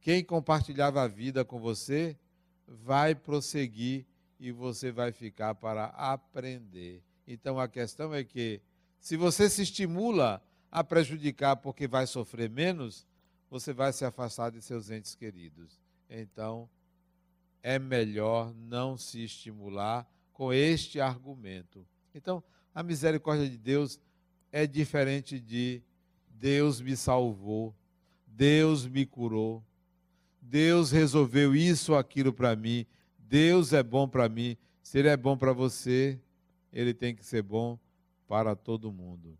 quem 0.00 0.22
compartilhava 0.22 1.02
a 1.02 1.08
vida 1.08 1.44
com 1.44 1.58
você, 1.58 2.16
vai 2.68 3.14
prosseguir 3.14 4.04
e 4.38 4.52
você 4.52 4.92
vai 4.92 5.12
ficar 5.12 5.54
para 5.54 5.86
aprender. 5.86 7.02
Então 7.26 7.58
a 7.58 7.66
questão 7.66 8.14
é 8.14 8.22
que, 8.22 8.60
se 9.00 9.16
você 9.16 9.48
se 9.48 9.62
estimula 9.62 10.42
a 10.70 10.82
prejudicar 10.84 11.56
porque 11.56 11.86
vai 11.86 12.06
sofrer 12.06 12.50
menos, 12.50 13.06
você 13.50 13.72
vai 13.72 13.92
se 13.92 14.04
afastar 14.04 14.50
de 14.50 14.60
seus 14.60 14.90
entes 14.90 15.14
queridos. 15.14 15.80
Então, 16.08 16.68
é 17.62 17.78
melhor 17.78 18.54
não 18.54 18.96
se 18.96 19.24
estimular 19.24 20.08
com 20.32 20.52
este 20.52 21.00
argumento. 21.00 21.86
Então, 22.14 22.42
a 22.74 22.82
misericórdia 22.82 23.48
de 23.48 23.58
Deus 23.58 24.00
é 24.52 24.66
diferente 24.66 25.40
de 25.40 25.82
Deus 26.28 26.80
me 26.80 26.96
salvou, 26.96 27.74
Deus 28.26 28.86
me 28.86 29.06
curou, 29.06 29.64
Deus 30.40 30.90
resolveu 30.90 31.56
isso 31.56 31.92
ou 31.92 31.98
aquilo 31.98 32.32
para 32.32 32.54
mim, 32.54 32.86
Deus 33.18 33.72
é 33.72 33.82
bom 33.82 34.06
para 34.06 34.28
mim. 34.28 34.56
Se 34.82 34.98
Ele 34.98 35.08
é 35.08 35.16
bom 35.16 35.36
para 35.36 35.52
você, 35.52 36.20
Ele 36.72 36.94
tem 36.94 37.14
que 37.14 37.24
ser 37.24 37.42
bom 37.42 37.78
para 38.28 38.54
todo 38.54 38.92
mundo. 38.92 39.36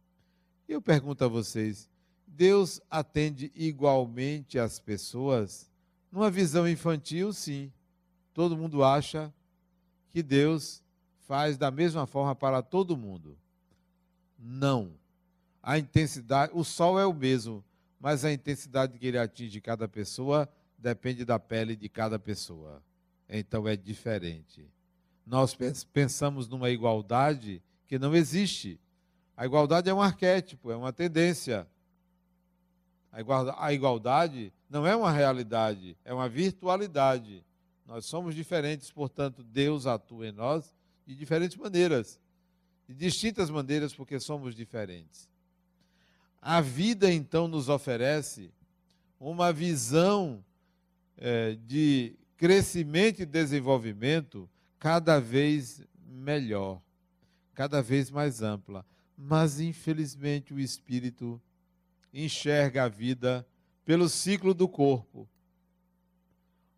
Eu 0.69 0.81
pergunto 0.81 1.25
a 1.25 1.29
vocês: 1.29 1.89
Deus 2.27 2.81
atende 2.91 3.53
igualmente 3.55 4.59
as 4.59 4.79
pessoas? 4.79 5.71
Numa 6.11 6.31
visão 6.31 6.69
infantil, 6.69 7.33
sim 7.33 7.73
todo 8.37 8.55
mundo 8.55 8.85
acha 8.85 9.33
que 10.11 10.23
Deus 10.23 10.83
faz 11.27 11.57
da 11.57 11.71
mesma 11.71 12.07
forma 12.07 12.35
para 12.35 12.61
todo 12.61 12.95
mundo. 12.95 13.35
Não. 14.39 14.93
A 15.63 15.79
intensidade, 15.79 16.53
o 16.55 16.63
sol 16.63 17.01
é 17.01 17.07
o 17.07 17.15
mesmo, 17.15 17.65
mas 17.99 18.27
a 18.27 18.33
intensidade 18.33 18.99
que 18.99 19.07
ele 19.07 19.17
atinge 19.17 19.59
cada 19.59 19.89
pessoa 19.89 20.47
depende 20.77 21.25
da 21.25 21.39
pele 21.39 21.75
de 21.75 21.89
cada 21.89 22.19
pessoa. 22.19 22.83
Então 23.27 23.67
é 23.67 23.75
diferente. 23.75 24.71
Nós 25.25 25.57
pensamos 25.91 26.47
numa 26.47 26.69
igualdade 26.69 27.63
que 27.87 27.99
não 27.99 28.15
existe. 28.15 28.79
A 29.37 29.44
igualdade 29.44 29.90
é 29.90 29.94
um 29.94 30.01
arquétipo, 30.01 30.70
é 30.70 30.77
uma 30.77 30.92
tendência. 30.92 31.66
A 33.59 33.72
igualdade 33.72 34.53
não 34.68 34.87
é 34.87 34.96
uma 34.96 35.11
realidade, 35.11 35.96
é 36.05 36.12
uma 36.12 36.29
virtualidade. 36.29 37.44
Nós 37.87 38.07
somos 38.07 38.35
diferentes, 38.35 38.90
portanto, 38.90 39.42
Deus 39.42 39.87
atua 39.87 40.29
em 40.29 40.33
nós 40.33 40.75
de 41.07 41.14
diferentes 41.14 41.57
maneiras, 41.57 42.18
de 42.88 42.94
distintas 42.94 43.49
maneiras, 43.49 43.94
porque 43.94 44.18
somos 44.18 44.55
diferentes. 44.55 45.29
A 46.40 46.61
vida, 46.61 47.12
então, 47.12 47.46
nos 47.46 47.68
oferece 47.68 48.51
uma 49.20 49.53
visão 49.53 50.44
é, 51.16 51.57
de 51.66 52.16
crescimento 52.37 53.22
e 53.22 53.27
desenvolvimento 53.27 54.49
cada 54.79 55.18
vez 55.20 55.83
melhor, 56.07 56.81
cada 57.55 57.83
vez 57.83 58.11
mais 58.11 58.42
ampla. 58.42 58.85
Mas, 59.17 59.61
infelizmente, 59.61 60.53
o 60.53 60.61
espírito 60.61 61.41
enxerga 62.13 62.85
a 62.85 62.89
vida 62.89 63.47
pelo 63.85 64.09
ciclo 64.09 64.53
do 64.53 64.69
corpo 64.69 65.29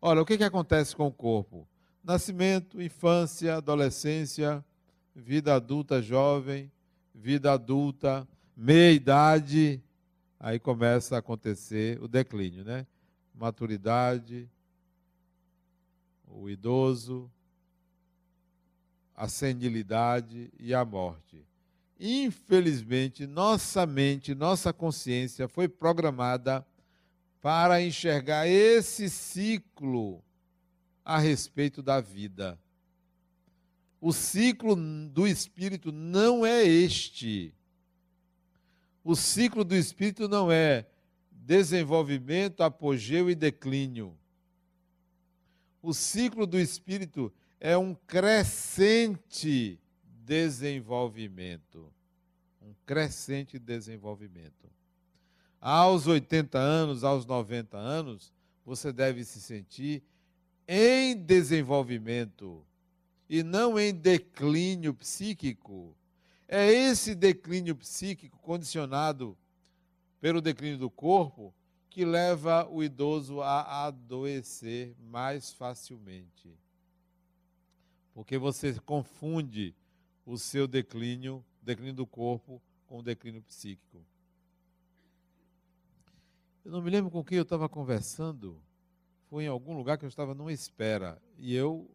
Olha, 0.01 0.21
o 0.21 0.25
que, 0.25 0.37
que 0.37 0.43
acontece 0.45 0.95
com 0.95 1.07
o 1.07 1.11
corpo? 1.11 1.67
Nascimento, 2.01 2.81
infância, 2.81 3.57
adolescência, 3.57 4.63
vida 5.13 5.53
adulta 5.53 6.01
jovem, 6.01 6.71
vida 7.13 7.51
adulta, 7.51 8.25
meia-idade, 8.55 9.83
aí 10.39 10.57
começa 10.57 11.17
a 11.17 11.19
acontecer 11.19 12.01
o 12.01 12.07
declínio, 12.07 12.63
né? 12.63 12.87
Maturidade, 13.35 14.49
o 16.25 16.49
idoso, 16.49 17.29
a 19.13 19.27
senilidade 19.27 20.49
e 20.57 20.73
a 20.73 20.85
morte. 20.85 21.45
Infelizmente, 21.99 23.27
nossa 23.27 23.85
mente, 23.85 24.33
nossa 24.33 24.71
consciência 24.71 25.49
foi 25.49 25.67
programada 25.67 26.65
para 27.41 27.81
enxergar 27.81 28.47
esse 28.47 29.09
ciclo 29.09 30.23
a 31.03 31.17
respeito 31.17 31.83
da 31.83 31.99
vida. 31.99 32.57
O 33.99 34.13
ciclo 34.13 34.77
do 35.09 35.27
espírito 35.27 35.91
não 35.91 36.45
é 36.45 36.63
este. 36.63 37.53
O 39.03 39.13
ciclo 39.13 39.65
do 39.65 39.75
espírito 39.75 40.29
não 40.29 40.49
é 40.49 40.85
desenvolvimento, 41.31 42.63
apogeu 42.63 43.29
e 43.29 43.35
declínio. 43.35 44.17
O 45.81 45.93
ciclo 45.93 46.45
do 46.45 46.57
espírito 46.57 47.33
é 47.59 47.77
um 47.77 47.93
crescente 47.93 49.79
desenvolvimento. 50.29 51.91
Um 52.61 52.75
crescente 52.85 53.57
desenvolvimento. 53.57 54.69
Aos 55.59 56.05
80 56.05 56.55
anos, 56.59 57.03
aos 57.03 57.25
90 57.25 57.75
anos, 57.75 58.31
você 58.63 58.93
deve 58.93 59.23
se 59.23 59.41
sentir 59.41 60.03
em 60.67 61.15
desenvolvimento 61.15 62.63
e 63.27 63.41
não 63.41 63.79
em 63.79 63.91
declínio 63.91 64.93
psíquico. 64.93 65.97
É 66.47 66.71
esse 66.71 67.15
declínio 67.15 67.75
psíquico 67.75 68.37
condicionado 68.37 69.35
pelo 70.21 70.41
declínio 70.41 70.77
do 70.77 70.91
corpo 70.91 71.51
que 71.89 72.05
leva 72.05 72.69
o 72.69 72.83
idoso 72.83 73.41
a 73.41 73.87
adoecer 73.87 74.95
mais 74.99 75.51
facilmente. 75.51 76.55
Porque 78.13 78.37
você 78.37 78.79
confunde 78.81 79.73
o 80.29 80.37
seu 80.37 80.67
declínio, 80.67 81.43
declínio 81.59 81.95
do 81.95 82.05
corpo, 82.05 82.61
com 82.85 82.99
o 82.99 83.03
declínio 83.03 83.41
psíquico. 83.41 84.05
Eu 86.63 86.71
não 86.71 86.83
me 86.83 86.91
lembro 86.91 87.09
com 87.09 87.23
quem 87.23 87.37
eu 87.37 87.41
estava 87.41 87.67
conversando, 87.67 88.61
foi 89.27 89.45
em 89.45 89.47
algum 89.47 89.75
lugar 89.75 89.97
que 89.97 90.05
eu 90.05 90.09
estava 90.09 90.35
numa 90.35 90.53
espera, 90.53 91.19
e 91.35 91.55
eu 91.55 91.89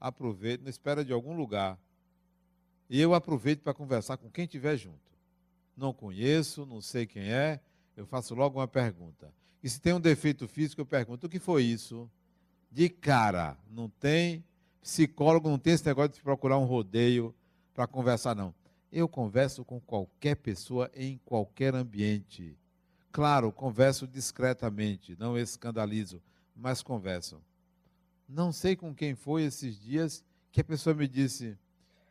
aproveito, 0.00 0.62
na 0.62 0.70
espera 0.70 1.04
de 1.04 1.12
algum 1.12 1.36
lugar, 1.36 1.78
e 2.90 3.00
eu 3.00 3.14
aproveito 3.14 3.62
para 3.62 3.72
conversar 3.72 4.16
com 4.16 4.28
quem 4.28 4.44
estiver 4.44 4.76
junto. 4.76 5.12
Não 5.76 5.92
conheço, 5.92 6.66
não 6.66 6.80
sei 6.80 7.06
quem 7.06 7.30
é, 7.30 7.60
eu 7.96 8.06
faço 8.06 8.34
logo 8.34 8.58
uma 8.58 8.66
pergunta. 8.66 9.32
E 9.62 9.68
se 9.68 9.80
tem 9.80 9.92
um 9.92 10.00
defeito 10.00 10.48
físico, 10.48 10.80
eu 10.80 10.86
pergunto: 10.86 11.28
o 11.28 11.30
que 11.30 11.38
foi 11.38 11.62
isso? 11.62 12.10
De 12.72 12.88
cara, 12.88 13.56
não 13.70 13.88
tem 13.88 14.44
psicólogo, 14.80 15.48
não 15.48 15.58
tem 15.58 15.74
esse 15.74 15.86
negócio 15.86 16.14
de 16.14 16.22
procurar 16.22 16.58
um 16.58 16.64
rodeio 16.64 17.32
para 17.78 17.86
conversar, 17.86 18.34
não. 18.34 18.52
Eu 18.90 19.08
converso 19.08 19.64
com 19.64 19.78
qualquer 19.78 20.34
pessoa 20.34 20.90
em 20.92 21.16
qualquer 21.24 21.76
ambiente. 21.76 22.58
Claro, 23.12 23.52
converso 23.52 24.04
discretamente, 24.04 25.14
não 25.16 25.38
escandalizo, 25.38 26.20
mas 26.56 26.82
converso. 26.82 27.40
Não 28.28 28.50
sei 28.50 28.74
com 28.74 28.92
quem 28.92 29.14
foi 29.14 29.44
esses 29.44 29.78
dias 29.78 30.24
que 30.50 30.60
a 30.60 30.64
pessoa 30.64 30.92
me 30.92 31.06
disse: 31.06 31.56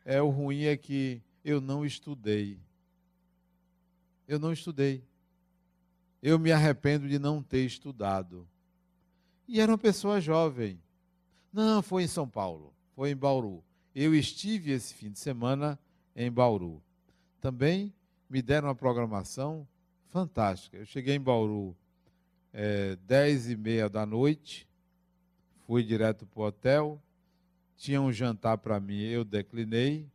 é 0.06 0.22
o 0.22 0.30
ruim 0.30 0.64
é 0.64 0.74
que 0.74 1.22
eu 1.44 1.60
não 1.60 1.84
estudei. 1.84 2.58
Eu 4.26 4.38
não 4.38 4.54
estudei 4.54 5.06
eu 6.22 6.38
me 6.38 6.50
arrependo 6.50 7.06
de 7.06 7.18
não 7.18 7.42
ter 7.42 7.66
estudado. 7.66 8.48
E 9.46 9.60
era 9.60 9.70
uma 9.70 9.76
pessoa 9.76 10.18
jovem. 10.18 10.82
Não, 11.52 11.82
foi 11.82 12.04
em 12.04 12.08
São 12.08 12.26
Paulo, 12.26 12.74
foi 12.94 13.10
em 13.10 13.16
Bauru. 13.16 13.62
Eu 14.00 14.14
estive 14.14 14.70
esse 14.70 14.94
fim 14.94 15.10
de 15.10 15.18
semana 15.18 15.76
em 16.14 16.30
Bauru. 16.30 16.80
Também 17.40 17.92
me 18.30 18.40
deram 18.40 18.68
uma 18.68 18.74
programação 18.76 19.66
fantástica. 20.06 20.76
Eu 20.76 20.86
cheguei 20.86 21.16
em 21.16 21.20
Bauru 21.20 21.76
é, 22.52 22.94
dez 23.08 23.50
e 23.50 23.56
meia 23.56 23.88
da 23.88 24.06
noite, 24.06 24.68
fui 25.66 25.82
direto 25.82 26.24
para 26.26 26.40
o 26.40 26.44
hotel, 26.44 27.02
tinha 27.76 28.00
um 28.00 28.12
jantar 28.12 28.58
para 28.58 28.78
mim, 28.78 29.00
eu 29.00 29.24
declinei, 29.24 30.08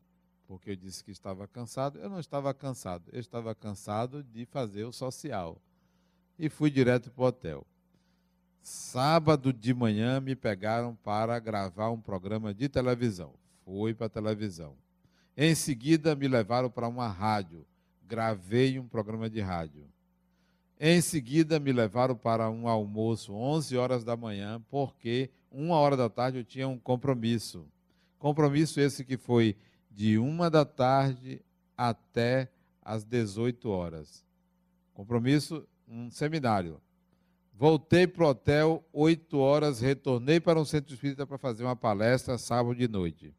porque 0.48 0.70
eu 0.70 0.76
disse 0.78 1.04
que 1.04 1.12
estava 1.12 1.46
cansado. 1.46 2.00
Eu 2.00 2.10
não 2.10 2.22
estava 2.22 2.54
cansado, 2.54 3.04
eu 3.12 3.20
estava 3.20 3.54
cansado 3.54 4.24
de 4.24 4.46
fazer 4.46 4.86
o 4.86 4.94
social 4.94 5.62
e 6.40 6.48
fui 6.48 6.72
direto 6.72 7.12
para 7.12 7.22
o 7.22 7.28
hotel. 7.28 7.68
Sábado 8.62 9.52
de 9.52 9.74
manhã 9.74 10.22
me 10.22 10.38
pegaram 10.38 10.96
para 11.04 11.38
gravar 11.38 11.92
um 11.92 12.00
programa 12.00 12.54
de 12.54 12.70
televisão. 12.70 13.43
Fui 13.66 13.94
para 13.94 14.08
a 14.08 14.10
televisão. 14.10 14.76
Em 15.36 15.56
seguida 15.56 16.16
me 16.16 16.28
levaram 16.28 16.70
para 16.70 16.88
uma 16.88 17.08
rádio. 17.08 17.66
Gravei 18.08 18.78
um 18.78 18.88
programa 18.88 19.30
de 19.30 19.42
rádio. 19.42 19.88
Em 20.80 21.02
seguida 21.02 21.60
me 21.60 21.72
levaram 21.72 22.16
para 22.16 22.50
um 22.50 22.68
almoço, 22.68 23.34
11 23.34 23.78
horas 23.78 24.04
da 24.04 24.18
manhã, 24.18 24.62
porque 24.70 25.30
uma 25.50 25.76
hora 25.76 25.96
da 25.96 26.10
tarde 26.10 26.40
eu 26.40 26.44
tinha 26.44 26.68
um 26.68 26.78
compromisso. 26.78 27.66
Compromisso 28.20 28.80
esse 28.80 29.06
que 29.06 29.18
foi 29.18 29.56
de 29.90 30.18
uma 30.18 30.50
da 30.50 30.66
tarde 30.66 31.42
até 31.78 32.50
às 32.82 33.04
18 33.04 33.70
horas. 33.70 34.26
Compromisso 34.94 35.68
um 35.88 36.12
seminário. 36.12 36.82
Voltei 37.54 38.08
para 38.08 38.26
o 38.26 38.30
hotel, 38.30 38.84
oito 38.92 39.38
horas, 39.38 39.80
retornei 39.80 40.40
para 40.40 40.60
um 40.60 40.66
centro 40.66 40.94
espírita 40.94 41.26
para 41.26 41.38
fazer 41.38 41.64
uma 41.64 41.76
palestra 41.76 42.38
sábado 42.38 42.76
de 42.76 42.88
noite. 42.88 43.34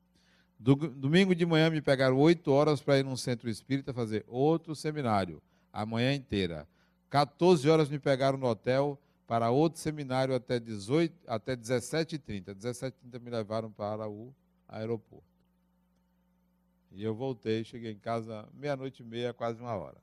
Domingo 0.59 1.35
de 1.35 1.45
manhã 1.45 1.69
me 1.69 1.83
pegaram 1.83 2.17
oito 2.19 2.51
horas 2.51 2.81
para 2.81 2.99
ir 2.99 3.05
num 3.05 3.17
centro 3.17 3.51
espírita 3.51 3.93
fazer 3.93 4.25
outro 4.27 4.75
seminário, 4.75 5.43
a 5.73 5.85
manhã 5.85 6.15
inteira. 6.15 6.67
14 7.11 7.69
horas 7.69 7.89
me 7.89 7.99
pegaram 7.99 8.39
no 8.39 8.47
hotel 8.47 8.99
para 9.27 9.51
outro 9.51 9.81
seminário 9.81 10.35
até, 10.35 10.59
18, 10.59 11.15
até 11.27 11.57
17h30. 11.57 12.55
17h30 12.55 13.21
me 13.21 13.31
levaram 13.31 13.71
para 13.71 14.09
o 14.09 14.35
aeroporto. 14.69 15.25
E 16.91 17.03
eu 17.03 17.15
voltei, 17.15 17.65
cheguei 17.65 17.93
em 17.93 17.99
casa 17.99 18.49
meia-noite 18.55 19.03
e 19.03 19.05
meia, 19.07 19.33
quase 19.33 19.61
uma 19.61 19.75
hora. 19.75 19.99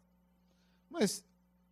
Mas 0.90 1.24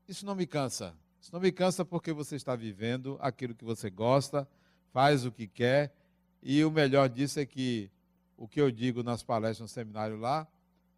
isso 0.08 0.26
não 0.26 0.34
me 0.34 0.48
cansa. 0.48 0.96
Isso 1.22 1.34
não 1.34 1.42
me 1.42 1.52
cansa 1.52 1.84
porque 1.84 2.14
você 2.14 2.36
está 2.36 2.56
vivendo 2.56 3.18
aquilo 3.20 3.54
que 3.54 3.66
você 3.66 3.90
gosta, 3.90 4.48
faz 4.94 5.26
o 5.26 5.32
que 5.32 5.46
quer, 5.46 5.94
e 6.42 6.64
o 6.64 6.72
melhor 6.72 7.10
disso 7.10 7.40
é 7.40 7.46
que 7.46 7.92
o 8.40 8.48
que 8.48 8.62
eu 8.62 8.72
digo 8.72 9.04
nas 9.04 9.22
palestras 9.22 9.60
no 9.60 9.68
seminário 9.68 10.18
lá 10.18 10.48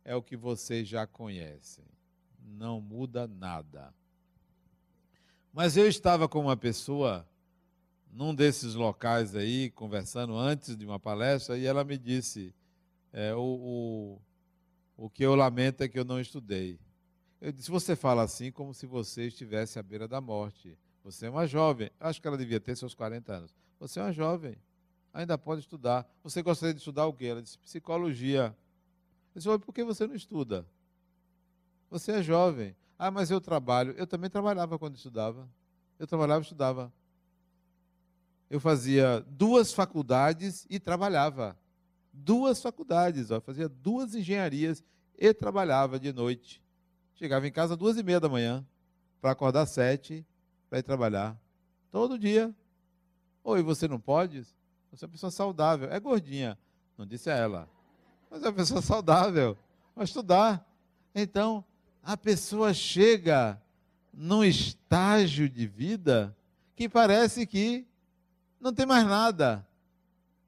é 0.06 0.16
o 0.16 0.22
que 0.22 0.38
vocês 0.38 0.88
já 0.88 1.08
conhecem. 1.08 1.84
Não 2.40 2.80
muda 2.80 3.28
nada. 3.28 3.92
Mas 5.52 5.76
eu 5.76 5.88
estava 5.88 6.30
com 6.30 6.40
uma 6.40 6.56
pessoa 6.56 7.28
num 8.12 8.36
desses 8.36 8.76
locais 8.76 9.36
aí, 9.36 9.72
conversando 9.72 10.36
antes 10.36 10.78
de 10.78 10.86
uma 10.86 11.00
palestra, 11.00 11.58
e 11.58 11.66
ela 11.66 11.84
me 11.84 11.98
disse: 11.98 12.54
é, 13.12 13.34
o, 13.34 13.40
o, 14.98 15.06
o 15.06 15.10
que 15.10 15.26
eu 15.26 15.34
lamento 15.34 15.82
é 15.82 15.88
que 15.88 15.98
eu 15.98 16.06
não 16.06 16.20
estudei. 16.20 16.80
Eu 17.42 17.52
disse: 17.52 17.72
Você 17.72 17.96
fala 17.96 18.22
assim 18.22 18.52
como 18.52 18.72
se 18.72 18.86
você 18.86 19.26
estivesse 19.26 19.80
à 19.80 19.84
beira 19.84 20.08
da 20.08 20.22
morte. 20.22 20.78
Você 21.04 21.26
é 21.26 21.30
uma 21.32 21.48
jovem. 21.48 21.90
Acho 22.00 22.22
que 22.22 22.28
ela 22.28 22.38
devia 22.38 22.60
ter 22.60 22.78
seus 22.78 22.94
40 22.94 23.34
anos. 23.34 23.56
Você 23.80 24.00
é 24.00 24.04
uma 24.04 24.14
jovem. 24.14 24.56
Ainda 25.14 25.38
pode 25.38 25.62
estudar. 25.62 26.10
Você 26.24 26.42
gostaria 26.42 26.74
de 26.74 26.80
estudar 26.80 27.06
o 27.06 27.14
quê? 27.14 27.26
Ela 27.26 27.42
disse: 27.42 27.58
Psicologia. 27.60 28.56
Eu 29.36 29.40
disse: 29.40 29.60
Por 29.60 29.74
que 29.74 29.84
você 29.84 30.08
não 30.08 30.16
estuda? 30.16 30.66
Você 31.90 32.14
é 32.14 32.24
jovem. 32.24 32.76
Ah, 32.98 33.12
mas 33.12 33.30
eu 33.30 33.42
trabalho. 33.42 33.94
Eu 33.98 34.08
também 34.08 34.30
trabalhava 34.30 34.80
quando 34.80 34.96
estudava. 34.96 35.50
Eu 36.00 36.08
trabalhava 36.08 36.42
e 36.42 36.44
estudava. 36.44 36.94
Eu 38.50 38.60
fazia 38.60 39.26
duas 39.30 39.74
faculdades 39.74 40.66
e 40.70 40.80
trabalhava. 40.80 41.58
Duas 42.14 42.62
faculdades, 42.62 43.32
ó, 43.32 43.40
fazia 43.40 43.70
duas 43.70 44.14
engenharias 44.14 44.84
e 45.18 45.34
trabalhava 45.34 45.98
de 45.98 46.12
noite. 46.12 46.62
Chegava 47.16 47.48
em 47.48 47.52
casa 47.52 47.78
duas 47.78 47.98
e 47.98 48.04
meia 48.04 48.20
da 48.20 48.28
manhã, 48.28 48.66
para 49.22 49.32
acordar 49.32 49.66
sete, 49.66 50.26
para 50.70 50.80
ir 50.80 50.84
trabalhar. 50.84 51.40
Todo 51.90 52.20
dia. 52.20 52.54
Oi, 53.44 53.62
você 53.62 53.88
não 53.88 54.00
pode? 54.00 54.46
Você 54.92 55.06
é 55.06 55.08
uma 55.08 55.12
pessoa 55.12 55.32
saudável. 55.32 55.90
É 55.92 56.00
gordinha. 56.00 56.58
Não 56.98 57.06
disse 57.06 57.30
a 57.30 57.36
ela. 57.36 57.70
Mas 58.30 58.44
é 58.44 58.48
uma 58.48 58.54
pessoa 58.54 58.82
saudável. 58.84 59.58
Vai 59.96 60.06
estudar. 60.06 60.68
Então, 61.16 61.64
a 62.04 62.18
pessoa 62.18 62.74
chega 62.74 63.62
num 64.14 64.44
estágio 64.44 65.50
de 65.50 65.66
vida 65.66 66.36
que 66.76 66.90
parece 66.90 67.46
que 67.46 67.88
não 68.60 68.74
tem 68.74 68.86
mais 68.86 69.06
nada. 69.06 69.66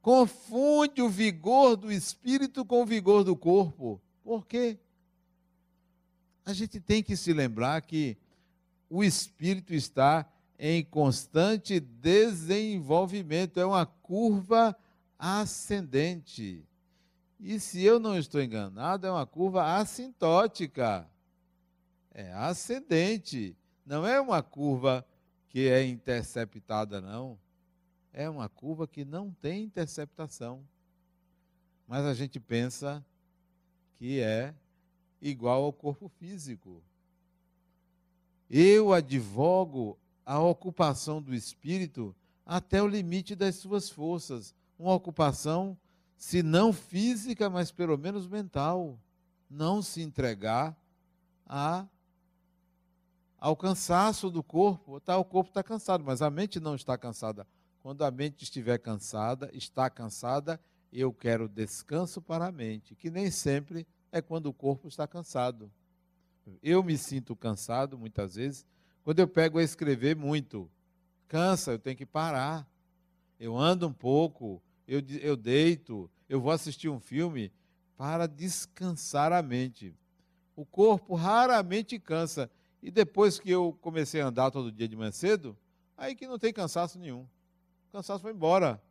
Confunde 0.02 1.02
o 1.02 1.10
vigor 1.10 1.76
do 1.76 1.92
espírito 1.92 2.66
com 2.66 2.82
o 2.82 2.86
vigor 2.86 3.24
do 3.24 3.36
corpo. 3.36 4.02
Por 4.24 4.46
quê? 4.46 4.78
a 6.46 6.54
gente 6.54 6.80
tem 6.80 7.02
que 7.02 7.16
se 7.16 7.34
lembrar 7.34 7.82
que 7.82 8.18
o 8.90 9.04
espírito 9.04 9.74
está 9.74 10.26
em 10.58 10.84
constante 10.84 11.80
desenvolvimento, 11.80 13.60
é 13.60 13.66
uma 13.66 13.86
curva 13.86 14.76
ascendente. 15.18 16.64
E 17.40 17.60
se 17.60 17.84
eu 17.84 18.00
não 18.00 18.18
estou 18.18 18.42
enganado, 18.42 19.06
é 19.06 19.12
uma 19.12 19.26
curva 19.26 19.76
assintótica. 19.76 21.10
É 22.14 22.32
ascendente. 22.34 23.56
Não 23.86 24.06
é 24.06 24.20
uma 24.22 24.42
curva 24.42 25.06
que 25.50 25.68
é 25.68 25.86
interceptada, 25.86 27.02
não. 27.02 27.38
É 28.14 28.30
uma 28.30 28.48
curva 28.48 28.88
que 28.88 29.04
não 29.04 29.32
tem 29.32 29.64
interceptação. 29.64 30.64
Mas 31.88 32.06
a 32.06 32.14
gente 32.14 32.40
pensa 32.40 33.06
que 33.98 34.20
é 34.20 34.54
igual 35.22 35.64
ao 35.64 35.74
corpo 35.74 36.08
físico. 36.08 36.82
Eu 38.50 38.94
advogo 38.94 39.98
a 40.26 40.40
ocupação 40.40 41.22
do 41.22 41.34
espírito 41.34 42.16
até 42.46 42.82
o 42.82 42.88
limite 42.88 43.36
das 43.36 43.56
suas 43.56 43.90
forças. 43.90 44.54
Uma 44.78 44.94
ocupação, 44.94 45.78
se 46.18 46.44
não 46.44 46.74
física, 46.74 47.50
mas 47.50 47.72
pelo 47.72 47.98
menos 47.98 48.28
mental. 48.28 49.00
Não 49.50 49.82
se 49.82 50.02
entregar 50.02 50.76
a, 51.46 51.86
ao 53.38 53.56
cansaço 53.56 54.30
do 54.30 54.42
corpo. 54.42 55.00
Tá, 55.00 55.18
o 55.18 55.26
corpo 55.26 55.50
está 55.50 55.62
cansado, 55.62 56.04
mas 56.04 56.22
a 56.22 56.30
mente 56.30 56.60
não 56.60 56.76
está 56.76 56.98
cansada. 56.98 57.46
Quando 57.82 58.04
a 58.04 58.10
mente 58.10 58.44
estiver 58.44 58.78
cansada, 58.80 59.50
está 59.54 59.90
cansada, 59.90 60.60
eu 60.92 61.12
quero 61.14 61.50
descanso 61.50 62.22
para 62.22 62.48
a 62.48 62.52
mente, 62.52 62.96
que 62.96 63.12
nem 63.12 63.30
sempre 63.30 63.86
é 64.12 64.22
quando 64.22 64.46
o 64.48 64.54
corpo 64.54 64.88
está 64.88 65.08
cansado. 65.08 65.72
Eu 66.62 66.84
me 66.84 66.98
sinto 66.98 67.36
cansado 67.36 67.98
muitas 67.98 68.36
vezes 68.36 68.66
quando 69.04 69.20
eu 69.20 69.28
pego 69.28 69.60
a 69.60 69.64
escrever 69.64 70.16
muito. 70.16 70.70
Cansa, 71.28 71.72
eu 71.72 71.80
tenho 71.80 71.98
que 71.98 72.06
parar. 72.06 72.68
Eu 73.40 73.58
ando 73.58 73.88
um 73.88 73.94
pouco, 73.94 74.62
eu, 74.88 75.02
eu 75.22 75.36
deito, 75.36 76.10
eu 76.30 76.40
vou 76.40 76.52
assistir 76.52 76.88
um 76.88 77.00
filme 77.00 77.52
para 77.98 78.28
descansar 78.28 79.34
a 79.34 79.42
mente. 79.42 79.94
O 80.56 80.66
corpo 80.66 81.16
raramente 81.16 82.00
cansa. 82.00 82.50
E 82.82 82.90
depois 82.92 83.40
que 83.40 83.50
eu 83.50 83.78
comecei 83.82 84.22
a 84.22 84.28
andar 84.28 84.52
todo 84.52 84.72
dia 84.72 84.88
de 84.88 84.96
manhã 84.96 85.12
cedo, 85.12 85.58
aí 85.98 86.16
que 86.16 86.28
não 86.28 86.40
tem 86.40 86.54
cansaço 86.54 86.98
nenhum. 86.98 87.22
O 87.90 87.92
cansaço 87.92 88.22
foi 88.22 88.32
embora. 88.32 88.82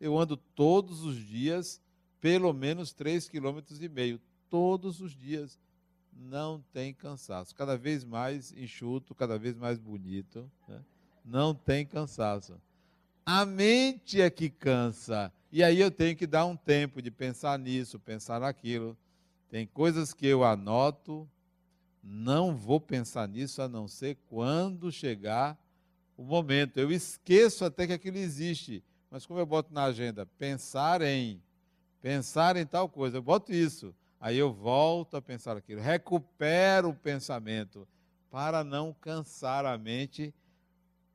Eu 0.00 0.16
ando 0.16 0.36
todos 0.36 1.02
os 1.02 1.16
dias, 1.16 1.80
pelo 2.20 2.52
menos 2.52 2.94
3,5 2.94 3.30
km. 3.30 4.22
Todos 4.48 5.00
os 5.00 5.14
dias 5.14 5.58
não 6.18 6.62
tem 6.72 6.92
cansaço. 6.92 7.54
Cada 7.54 7.76
vez 7.76 8.04
mais 8.04 8.52
enxuto, 8.52 9.14
cada 9.14 9.38
vez 9.38 9.56
mais 9.56 9.78
bonito. 9.78 10.50
Né? 10.66 10.80
Não 11.24 11.54
tem 11.54 11.86
cansaço. 11.86 12.60
A 13.24 13.46
mente 13.46 14.20
é 14.20 14.28
que 14.28 14.50
cansa. 14.50 15.32
E 15.52 15.62
aí 15.62 15.80
eu 15.80 15.90
tenho 15.90 16.16
que 16.16 16.26
dar 16.26 16.44
um 16.44 16.56
tempo 16.56 17.00
de 17.00 17.10
pensar 17.10 17.58
nisso, 17.58 17.98
pensar 17.98 18.40
naquilo. 18.40 18.96
Tem 19.48 19.66
coisas 19.66 20.12
que 20.12 20.26
eu 20.26 20.44
anoto, 20.44 21.28
não 22.02 22.56
vou 22.56 22.80
pensar 22.80 23.28
nisso 23.28 23.62
a 23.62 23.68
não 23.68 23.86
ser 23.86 24.16
quando 24.28 24.90
chegar 24.90 25.58
o 26.16 26.22
momento. 26.22 26.78
Eu 26.78 26.90
esqueço 26.90 27.64
até 27.64 27.86
que 27.86 27.92
aquilo 27.92 28.18
existe. 28.18 28.82
Mas 29.10 29.24
como 29.24 29.40
eu 29.40 29.46
boto 29.46 29.72
na 29.72 29.84
agenda, 29.84 30.26
pensar 30.26 31.00
em, 31.00 31.40
pensar 32.02 32.56
em 32.56 32.66
tal 32.66 32.88
coisa, 32.88 33.18
eu 33.18 33.22
boto 33.22 33.52
isso. 33.52 33.94
Aí 34.20 34.36
eu 34.36 34.52
volto 34.52 35.16
a 35.16 35.22
pensar 35.22 35.56
aquilo, 35.56 35.80
recupero 35.80 36.88
o 36.88 36.94
pensamento 36.94 37.86
para 38.30 38.64
não 38.64 38.92
cansar 38.92 39.64
a 39.64 39.78
mente 39.78 40.34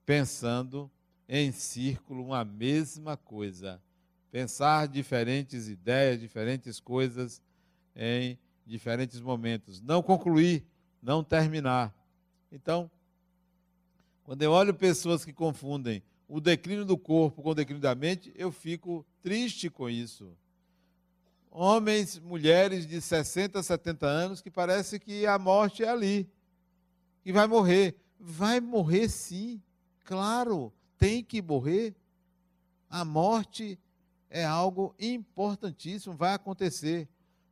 pensando 0.06 0.90
em 1.28 1.52
círculo 1.52 2.24
uma 2.24 2.46
mesma 2.46 3.18
coisa. 3.18 3.82
Pensar 4.32 4.88
diferentes 4.88 5.68
ideias, 5.68 6.20
diferentes 6.20 6.80
coisas 6.80 7.42
em 7.96 8.38
diferentes 8.66 9.20
momentos. 9.20 9.82
Não 9.82 10.02
concluir, 10.02 10.66
não 11.02 11.24
terminar. 11.24 11.94
Então, 12.52 12.90
quando 14.24 14.42
eu 14.42 14.52
olho 14.52 14.74
pessoas 14.74 15.26
que 15.26 15.34
confundem 15.34 16.02
o 16.28 16.40
declínio 16.40 16.86
do 16.86 16.98
corpo 16.98 17.44
com 17.44 17.50
o 17.50 17.56
declínio 17.56 17.82
da 17.82 17.94
mente, 17.94 18.34
eu 18.36 18.52
fico 18.52 19.06
triste 19.22 19.70
com 19.70 19.90
isso 19.90 20.36
homens, 21.54 22.20
mulheres 22.20 22.88
de 22.88 23.00
60, 23.00 23.62
70 23.62 24.08
anos 24.08 24.42
que 24.42 24.50
parece 24.50 25.00
que 25.00 25.26
a 25.28 25.38
morte 25.38 25.84
é 25.84 25.90
ali, 25.90 26.28
que 27.22 27.32
vai 27.32 27.46
morrer. 27.48 27.96
Vai 28.20 28.60
morrer 28.60 29.08
sim, 29.10 29.62
claro, 30.04 30.74
tem 30.98 31.24
que 31.24 31.42
morrer. 31.42 31.96
A 32.90 33.06
morte 33.06 33.80
é 34.30 34.44
algo 34.44 34.96
importantíssimo, 35.00 36.16
vai 36.16 36.34
acontecer. 36.34 37.08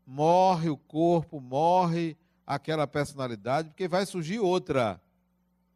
Morre 0.06 0.70
o 0.70 0.78
corpo, 0.78 1.40
morre 1.40 2.18
aquela 2.46 2.88
personalidade, 2.88 3.70
porque 3.70 3.88
vai 3.88 4.06
surgir 4.06 4.40
outra, 4.40 5.00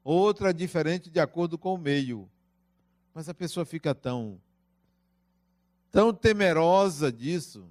outra 0.04 0.54
diferente 0.54 1.12
de 1.12 1.20
acordo 1.20 1.58
com 1.58 1.76
o 1.76 1.78
meio. 1.78 2.30
Mas 3.14 3.30
a 3.30 3.34
pessoa 3.34 3.66
fica 3.66 3.94
tão 3.94 4.42
tão 5.92 6.14
temerosa 6.14 7.10
disso, 7.10 7.70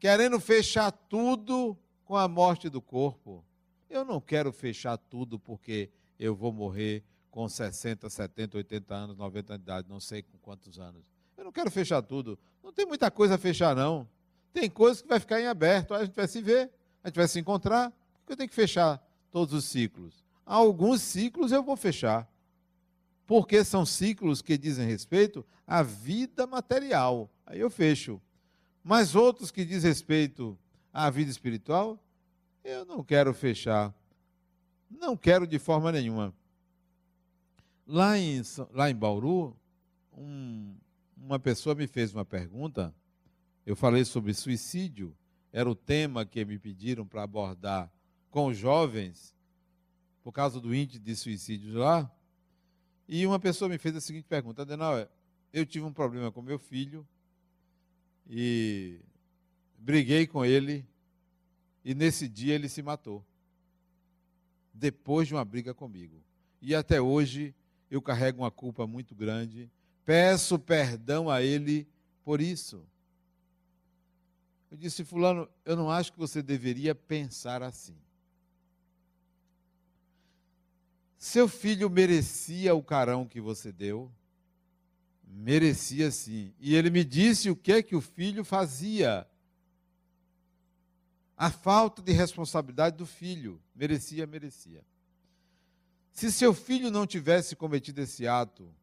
querendo 0.00 0.40
fechar 0.40 0.90
tudo 0.90 1.76
com 2.06 2.16
a 2.16 2.26
morte 2.26 2.70
do 2.70 2.80
corpo. 2.80 3.44
Eu 3.88 4.04
não 4.04 4.18
quero 4.18 4.50
fechar 4.50 4.96
tudo 4.96 5.38
porque 5.38 5.90
eu 6.18 6.34
vou 6.34 6.50
morrer 6.52 7.04
com 7.30 7.46
60, 7.46 8.08
70, 8.08 8.56
80 8.56 8.94
anos, 8.94 9.16
90 9.16 9.52
anos 9.52 9.64
de 9.64 9.70
idade, 9.70 9.88
não 9.88 10.00
sei 10.00 10.22
com 10.22 10.38
quantos 10.38 10.78
anos. 10.78 11.04
Eu 11.36 11.44
não 11.44 11.52
quero 11.52 11.70
fechar 11.70 12.00
tudo. 12.02 12.38
Não 12.64 12.72
tem 12.72 12.86
muita 12.86 13.10
coisa 13.10 13.34
a 13.34 13.38
fechar, 13.38 13.76
não. 13.76 14.08
Tem 14.52 14.68
coisas 14.70 15.02
que 15.02 15.08
vai 15.08 15.20
ficar 15.20 15.40
em 15.40 15.46
aberto. 15.46 15.92
A 15.92 16.04
gente 16.04 16.14
vai 16.14 16.26
se 16.26 16.40
ver, 16.40 16.70
a 17.04 17.08
gente 17.08 17.16
vai 17.16 17.28
se 17.28 17.38
encontrar. 17.38 17.90
Por 17.90 18.26
que 18.26 18.32
eu 18.32 18.36
tenho 18.38 18.48
que 18.48 18.54
fechar 18.54 19.00
todos 19.30 19.54
os 19.54 19.66
ciclos? 19.66 20.24
Alguns 20.46 21.02
ciclos 21.02 21.52
eu 21.52 21.62
vou 21.62 21.76
fechar. 21.76 22.28
Porque 23.26 23.62
são 23.62 23.84
ciclos 23.86 24.40
que 24.42 24.56
dizem 24.56 24.86
respeito 24.86 25.46
à 25.66 25.82
vida 25.82 26.46
material. 26.46 27.30
Aí 27.46 27.60
eu 27.60 27.70
fecho. 27.70 28.20
Mas 28.82 29.14
outros 29.14 29.50
que 29.50 29.64
diz 29.64 29.84
respeito 29.84 30.58
à 30.92 31.10
vida 31.10 31.30
espiritual, 31.30 31.98
eu 32.64 32.84
não 32.84 33.04
quero 33.04 33.32
fechar. 33.34 33.94
Não 34.90 35.16
quero 35.16 35.46
de 35.46 35.58
forma 35.58 35.92
nenhuma. 35.92 36.34
Lá 37.86 38.18
em, 38.18 38.42
lá 38.72 38.90
em 38.90 38.94
Bauru, 38.94 39.56
um, 40.16 40.74
uma 41.16 41.38
pessoa 41.38 41.74
me 41.74 41.86
fez 41.86 42.14
uma 42.14 42.24
pergunta. 42.24 42.94
Eu 43.64 43.76
falei 43.76 44.04
sobre 44.04 44.32
suicídio, 44.32 45.16
era 45.52 45.68
o 45.68 45.74
tema 45.74 46.24
que 46.24 46.44
me 46.44 46.58
pediram 46.58 47.06
para 47.06 47.22
abordar 47.22 47.92
com 48.30 48.46
os 48.46 48.56
jovens, 48.56 49.34
por 50.22 50.32
causa 50.32 50.60
do 50.60 50.74
índice 50.74 50.98
de 50.98 51.16
suicídios 51.16 51.74
lá. 51.74 52.10
E 53.08 53.26
uma 53.26 53.38
pessoa 53.38 53.68
me 53.68 53.78
fez 53.78 53.94
a 53.96 54.00
seguinte 54.00 54.26
pergunta: 54.28 54.62
Adenauer, 54.62 55.08
eu 55.52 55.66
tive 55.66 55.84
um 55.84 55.92
problema 55.92 56.30
com 56.30 56.40
meu 56.40 56.58
filho, 56.58 57.06
e 58.32 59.00
briguei 59.76 60.24
com 60.24 60.44
ele 60.44 60.86
e 61.84 61.96
nesse 61.96 62.28
dia 62.28 62.54
ele 62.54 62.68
se 62.68 62.80
matou. 62.80 63.26
Depois 64.72 65.26
de 65.26 65.34
uma 65.34 65.44
briga 65.44 65.74
comigo. 65.74 66.22
E 66.62 66.72
até 66.72 67.00
hoje 67.00 67.52
eu 67.90 68.00
carrego 68.00 68.42
uma 68.42 68.50
culpa 68.50 68.86
muito 68.86 69.16
grande. 69.16 69.68
Peço 70.04 70.60
perdão 70.60 71.28
a 71.28 71.42
ele 71.42 71.88
por 72.24 72.40
isso. 72.40 72.86
Eu 74.70 74.76
disse, 74.76 75.04
Fulano, 75.04 75.48
eu 75.64 75.74
não 75.74 75.90
acho 75.90 76.12
que 76.12 76.18
você 76.18 76.40
deveria 76.40 76.94
pensar 76.94 77.64
assim. 77.64 77.96
Seu 81.18 81.48
filho 81.48 81.90
merecia 81.90 82.74
o 82.76 82.82
carão 82.82 83.26
que 83.26 83.40
você 83.40 83.72
deu, 83.72 84.10
merecia 85.32 86.10
sim. 86.10 86.52
E 86.58 86.74
ele 86.74 86.90
me 86.90 87.04
disse 87.04 87.50
o 87.50 87.56
que 87.56 87.72
é 87.72 87.82
que 87.82 87.94
o 87.94 88.00
filho 88.00 88.44
fazia. 88.44 89.26
A 91.36 91.50
falta 91.50 92.02
de 92.02 92.12
responsabilidade 92.12 92.96
do 92.96 93.06
filho. 93.06 93.60
Merecia, 93.74 94.26
merecia. 94.26 94.84
Se 96.12 96.30
seu 96.30 96.52
filho 96.52 96.90
não 96.90 97.06
tivesse 97.06 97.56
cometido 97.56 98.00
esse 98.00 98.26
ato, 98.26 98.74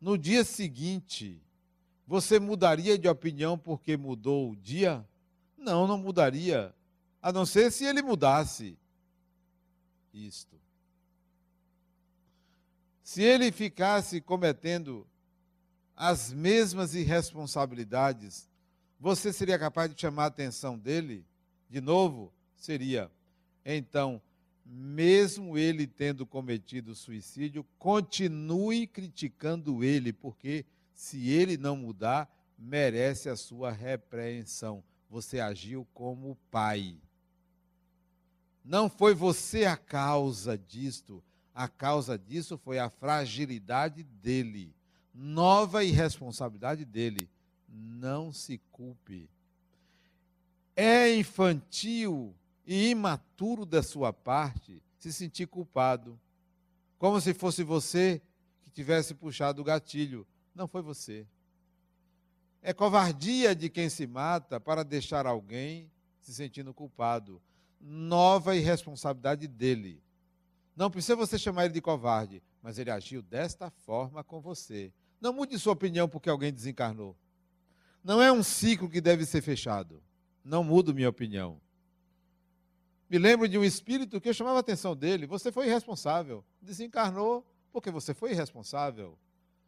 no 0.00 0.16
dia 0.16 0.42
seguinte, 0.42 1.40
você 2.06 2.40
mudaria 2.40 2.98
de 2.98 3.06
opinião 3.06 3.56
porque 3.56 3.96
mudou 3.96 4.50
o 4.50 4.56
dia? 4.56 5.06
Não, 5.56 5.86
não 5.86 5.98
mudaria. 5.98 6.74
A 7.22 7.30
não 7.30 7.44
ser 7.44 7.70
se 7.70 7.84
ele 7.84 8.02
mudasse 8.02 8.76
isto. 10.12 10.58
Se 13.02 13.22
ele 13.22 13.52
ficasse 13.52 14.20
cometendo 14.20 15.06
as 16.02 16.32
mesmas 16.32 16.94
irresponsabilidades, 16.94 18.48
você 18.98 19.34
seria 19.34 19.58
capaz 19.58 19.94
de 19.94 20.00
chamar 20.00 20.24
a 20.24 20.28
atenção 20.28 20.78
dele? 20.78 21.26
De 21.68 21.78
novo? 21.78 22.32
Seria. 22.56 23.10
Então, 23.62 24.18
mesmo 24.64 25.58
ele 25.58 25.86
tendo 25.86 26.24
cometido 26.24 26.94
suicídio, 26.94 27.66
continue 27.78 28.86
criticando 28.86 29.84
ele, 29.84 30.10
porque 30.10 30.64
se 30.94 31.28
ele 31.28 31.58
não 31.58 31.76
mudar, 31.76 32.34
merece 32.58 33.28
a 33.28 33.36
sua 33.36 33.70
repreensão. 33.70 34.82
você 35.10 35.38
agiu 35.38 35.86
como 35.92 36.38
pai. 36.50 36.96
Não 38.64 38.88
foi 38.88 39.12
você 39.12 39.66
a 39.66 39.76
causa 39.76 40.56
disto. 40.56 41.22
A 41.54 41.68
causa 41.68 42.16
disso 42.16 42.56
foi 42.56 42.78
a 42.78 42.88
fragilidade 42.88 44.02
dele, 44.02 44.72
nova 45.14 45.84
irresponsabilidade 45.84 46.84
dele. 46.84 47.28
Não 47.68 48.32
se 48.32 48.58
culpe. 48.72 49.28
É 50.74 51.14
infantil 51.14 52.34
e 52.66 52.90
imaturo 52.90 53.66
da 53.66 53.82
sua 53.82 54.12
parte 54.12 54.82
se 54.96 55.12
sentir 55.12 55.46
culpado, 55.46 56.18
como 56.98 57.20
se 57.20 57.32
fosse 57.32 57.62
você 57.62 58.20
que 58.62 58.70
tivesse 58.70 59.14
puxado 59.14 59.62
o 59.62 59.64
gatilho. 59.64 60.26
Não 60.54 60.68
foi 60.68 60.82
você. 60.82 61.26
É 62.62 62.72
covardia 62.72 63.54
de 63.54 63.70
quem 63.70 63.88
se 63.88 64.06
mata 64.06 64.60
para 64.60 64.84
deixar 64.84 65.26
alguém 65.26 65.90
se 66.20 66.34
sentindo 66.34 66.74
culpado. 66.74 67.40
Nova 67.80 68.54
irresponsabilidade 68.54 69.48
dele. 69.48 70.02
Não 70.76 70.90
precisa 70.90 71.16
você 71.16 71.38
chamar 71.38 71.64
ele 71.64 71.74
de 71.74 71.80
covarde, 71.80 72.42
mas 72.62 72.78
ele 72.78 72.90
agiu 72.90 73.22
desta 73.22 73.70
forma 73.70 74.22
com 74.22 74.40
você. 74.40 74.92
Não 75.20 75.32
mude 75.32 75.58
sua 75.58 75.72
opinião 75.72 76.08
porque 76.08 76.30
alguém 76.30 76.52
desencarnou. 76.52 77.16
Não 78.02 78.22
é 78.22 78.32
um 78.32 78.42
ciclo 78.42 78.88
que 78.88 79.00
deve 79.00 79.26
ser 79.26 79.42
fechado. 79.42 80.02
Não 80.44 80.64
mudo 80.64 80.94
minha 80.94 81.08
opinião. 81.08 81.60
Me 83.08 83.18
lembro 83.18 83.48
de 83.48 83.58
um 83.58 83.64
espírito 83.64 84.20
que 84.20 84.28
eu 84.28 84.34
chamava 84.34 84.56
a 84.56 84.60
atenção 84.60 84.96
dele. 84.96 85.26
Você 85.26 85.52
foi 85.52 85.66
irresponsável. 85.66 86.44
Desencarnou 86.62 87.46
porque 87.72 87.90
você 87.90 88.14
foi 88.14 88.30
irresponsável. 88.30 89.18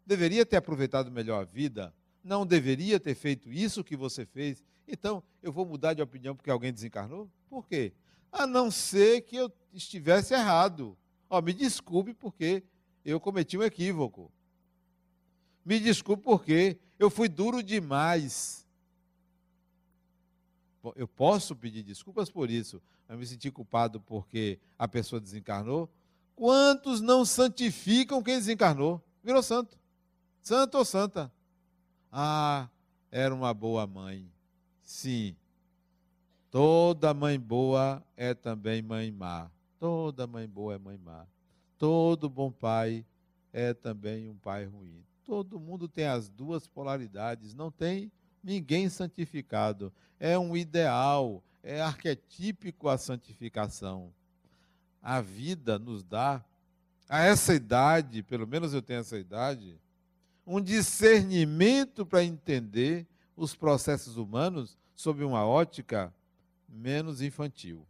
Deveria 0.06 0.46
ter 0.46 0.56
aproveitado 0.56 1.10
melhor 1.10 1.42
a 1.42 1.44
vida 1.44 1.92
não 2.22 2.46
deveria 2.46 3.00
ter 3.00 3.14
feito 3.14 3.50
isso 3.50 3.82
que 3.82 3.96
você 3.96 4.24
fez, 4.24 4.62
então 4.86 5.22
eu 5.42 5.52
vou 5.52 5.66
mudar 5.66 5.94
de 5.94 6.02
opinião 6.02 6.36
porque 6.36 6.50
alguém 6.50 6.72
desencarnou? 6.72 7.28
Por 7.48 7.66
quê? 7.66 7.92
A 8.30 8.46
não 8.46 8.70
ser 8.70 9.22
que 9.22 9.36
eu 9.36 9.52
estivesse 9.72 10.32
errado. 10.32 10.96
Ó, 11.28 11.40
me 11.42 11.52
desculpe 11.52 12.14
porque 12.14 12.62
eu 13.04 13.18
cometi 13.18 13.58
um 13.58 13.62
equívoco. 13.62 14.30
Me 15.64 15.78
desculpe 15.78 16.22
porque 16.22 16.78
eu 16.98 17.10
fui 17.10 17.28
duro 17.28 17.62
demais. 17.62 18.66
Eu 20.96 21.06
posso 21.06 21.54
pedir 21.54 21.82
desculpas 21.82 22.28
por 22.28 22.50
isso, 22.50 22.82
mas 23.08 23.18
me 23.18 23.26
senti 23.26 23.50
culpado 23.50 24.00
porque 24.00 24.58
a 24.78 24.88
pessoa 24.88 25.20
desencarnou. 25.20 25.88
Quantos 26.34 27.00
não 27.00 27.24
santificam 27.24 28.22
quem 28.22 28.36
desencarnou? 28.36 29.00
Virou 29.22 29.42
santo. 29.42 29.78
Santo 30.42 30.78
ou 30.78 30.84
santa? 30.84 31.30
Ah, 32.10 32.68
era 33.10 33.32
uma 33.32 33.54
boa 33.54 33.86
mãe. 33.86 34.28
Sim. 34.82 35.36
Toda 36.50 37.14
mãe 37.14 37.38
boa 37.38 38.04
é 38.16 38.34
também 38.34 38.82
mãe 38.82 39.10
má. 39.10 39.50
Toda 39.78 40.26
mãe 40.26 40.48
boa 40.48 40.74
é 40.74 40.78
mãe 40.78 40.98
má. 40.98 41.26
Todo 41.78 42.28
bom 42.28 42.50
pai 42.50 43.06
é 43.52 43.72
também 43.72 44.28
um 44.28 44.36
pai 44.36 44.64
ruim. 44.64 45.02
Todo 45.24 45.60
mundo 45.60 45.88
tem 45.88 46.06
as 46.06 46.28
duas 46.28 46.66
polaridades, 46.66 47.54
não 47.54 47.70
tem 47.70 48.10
ninguém 48.42 48.88
santificado. 48.88 49.92
É 50.18 50.38
um 50.38 50.56
ideal, 50.56 51.42
é 51.62 51.80
arquetípico 51.80 52.88
a 52.88 52.98
santificação. 52.98 54.12
A 55.00 55.20
vida 55.20 55.78
nos 55.78 56.02
dá, 56.02 56.44
a 57.08 57.20
essa 57.20 57.54
idade, 57.54 58.22
pelo 58.22 58.46
menos 58.46 58.72
eu 58.72 58.80
tenho 58.80 59.00
essa 59.00 59.18
idade, 59.18 59.78
um 60.46 60.60
discernimento 60.60 62.06
para 62.06 62.24
entender 62.24 63.06
os 63.36 63.54
processos 63.54 64.16
humanos 64.16 64.76
sob 64.94 65.22
uma 65.24 65.46
ótica 65.46 66.12
menos 66.68 67.20
infantil. 67.20 67.86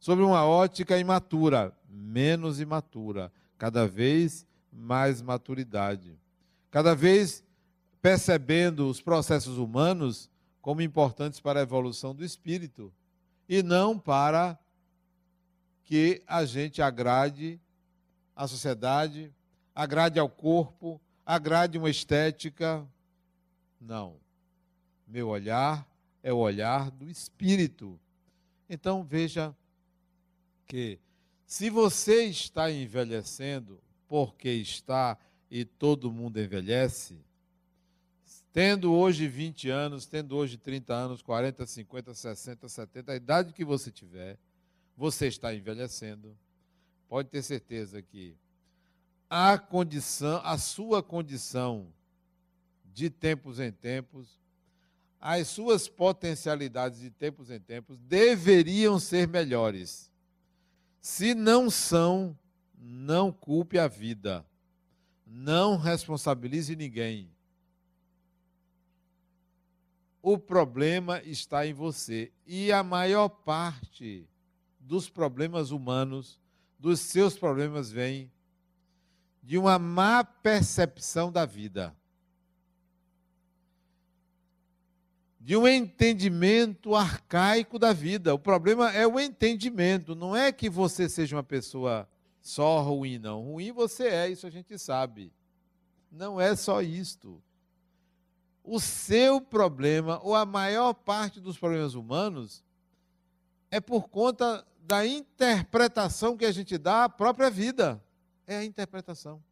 Sob 0.00 0.22
uma 0.22 0.44
ótica 0.46 0.98
imatura, 0.98 1.76
menos 1.88 2.60
imatura, 2.60 3.32
cada 3.56 3.86
vez 3.86 4.46
mais 4.78 5.20
maturidade. 5.20 6.18
Cada 6.70 6.94
vez 6.94 7.44
percebendo 8.00 8.88
os 8.88 9.00
processos 9.00 9.58
humanos 9.58 10.30
como 10.62 10.80
importantes 10.82 11.40
para 11.40 11.60
a 11.60 11.62
evolução 11.62 12.14
do 12.14 12.24
espírito 12.24 12.92
e 13.48 13.62
não 13.62 13.98
para 13.98 14.58
que 15.84 16.22
a 16.26 16.44
gente 16.44 16.80
agrade 16.80 17.60
a 18.36 18.46
sociedade, 18.46 19.34
agrade 19.74 20.20
ao 20.20 20.28
corpo, 20.28 21.00
agrade 21.24 21.78
uma 21.78 21.90
estética. 21.90 22.86
Não. 23.80 24.16
Meu 25.06 25.28
olhar 25.28 25.88
é 26.22 26.32
o 26.32 26.36
olhar 26.36 26.90
do 26.90 27.08
espírito. 27.08 27.98
Então 28.68 29.02
veja 29.02 29.56
que 30.66 31.00
se 31.46 31.70
você 31.70 32.24
está 32.24 32.70
envelhecendo 32.70 33.80
porque 34.08 34.48
está 34.48 35.18
e 35.50 35.64
todo 35.64 36.10
mundo 36.10 36.40
envelhece, 36.40 37.16
tendo 38.52 38.92
hoje 38.92 39.28
20 39.28 39.70
anos, 39.70 40.06
tendo 40.06 40.36
hoje 40.36 40.56
30 40.56 40.92
anos, 40.92 41.22
40, 41.22 41.66
50, 41.66 42.14
60, 42.14 42.68
70, 42.68 43.12
a 43.12 43.16
idade 43.16 43.52
que 43.52 43.64
você 43.64 43.90
tiver, 43.90 44.38
você 44.96 45.28
está 45.28 45.54
envelhecendo. 45.54 46.36
Pode 47.08 47.28
ter 47.28 47.42
certeza 47.42 48.02
que 48.02 48.34
a 49.30 49.58
condição, 49.58 50.40
a 50.42 50.58
sua 50.58 51.02
condição 51.02 51.86
de 52.92 53.08
tempos 53.08 53.60
em 53.60 53.70
tempos, 53.70 54.40
as 55.20 55.48
suas 55.48 55.88
potencialidades 55.88 57.00
de 57.00 57.10
tempos 57.10 57.50
em 57.50 57.60
tempos 57.60 57.98
deveriam 57.98 58.98
ser 58.98 59.28
melhores. 59.28 60.10
Se 61.00 61.34
não 61.34 61.70
são, 61.70 62.36
não 62.80 63.32
culpe 63.32 63.78
a 63.78 63.88
vida. 63.88 64.44
Não 65.26 65.76
responsabilize 65.76 66.74
ninguém. 66.74 67.30
O 70.22 70.38
problema 70.38 71.20
está 71.22 71.66
em 71.66 71.72
você. 71.72 72.32
E 72.46 72.72
a 72.72 72.82
maior 72.82 73.28
parte 73.28 74.28
dos 74.78 75.08
problemas 75.08 75.70
humanos, 75.70 76.38
dos 76.78 77.00
seus 77.00 77.38
problemas, 77.38 77.90
vem 77.90 78.30
de 79.42 79.58
uma 79.58 79.78
má 79.78 80.24
percepção 80.24 81.32
da 81.32 81.46
vida, 81.46 81.96
de 85.40 85.56
um 85.56 85.66
entendimento 85.66 86.94
arcaico 86.94 87.78
da 87.78 87.92
vida. 87.92 88.34
O 88.34 88.38
problema 88.38 88.92
é 88.92 89.06
o 89.06 89.18
entendimento, 89.18 90.14
não 90.14 90.36
é 90.36 90.52
que 90.52 90.68
você 90.68 91.08
seja 91.08 91.36
uma 91.36 91.42
pessoa 91.42 92.08
só 92.48 92.80
ruim, 92.80 93.18
não. 93.18 93.42
Ruim 93.42 93.72
você 93.72 94.08
é, 94.08 94.28
isso 94.30 94.46
a 94.46 94.50
gente 94.50 94.78
sabe. 94.78 95.30
Não 96.10 96.40
é 96.40 96.56
só 96.56 96.80
isto. 96.80 97.42
O 98.64 98.80
seu 98.80 99.38
problema, 99.38 100.18
ou 100.22 100.34
a 100.34 100.46
maior 100.46 100.94
parte 100.94 101.40
dos 101.40 101.58
problemas 101.58 101.94
humanos, 101.94 102.64
é 103.70 103.80
por 103.80 104.08
conta 104.08 104.66
da 104.80 105.06
interpretação 105.06 106.38
que 106.38 106.46
a 106.46 106.52
gente 106.52 106.78
dá 106.78 107.04
à 107.04 107.08
própria 107.08 107.50
vida 107.50 108.02
é 108.46 108.56
a 108.56 108.64
interpretação. 108.64 109.44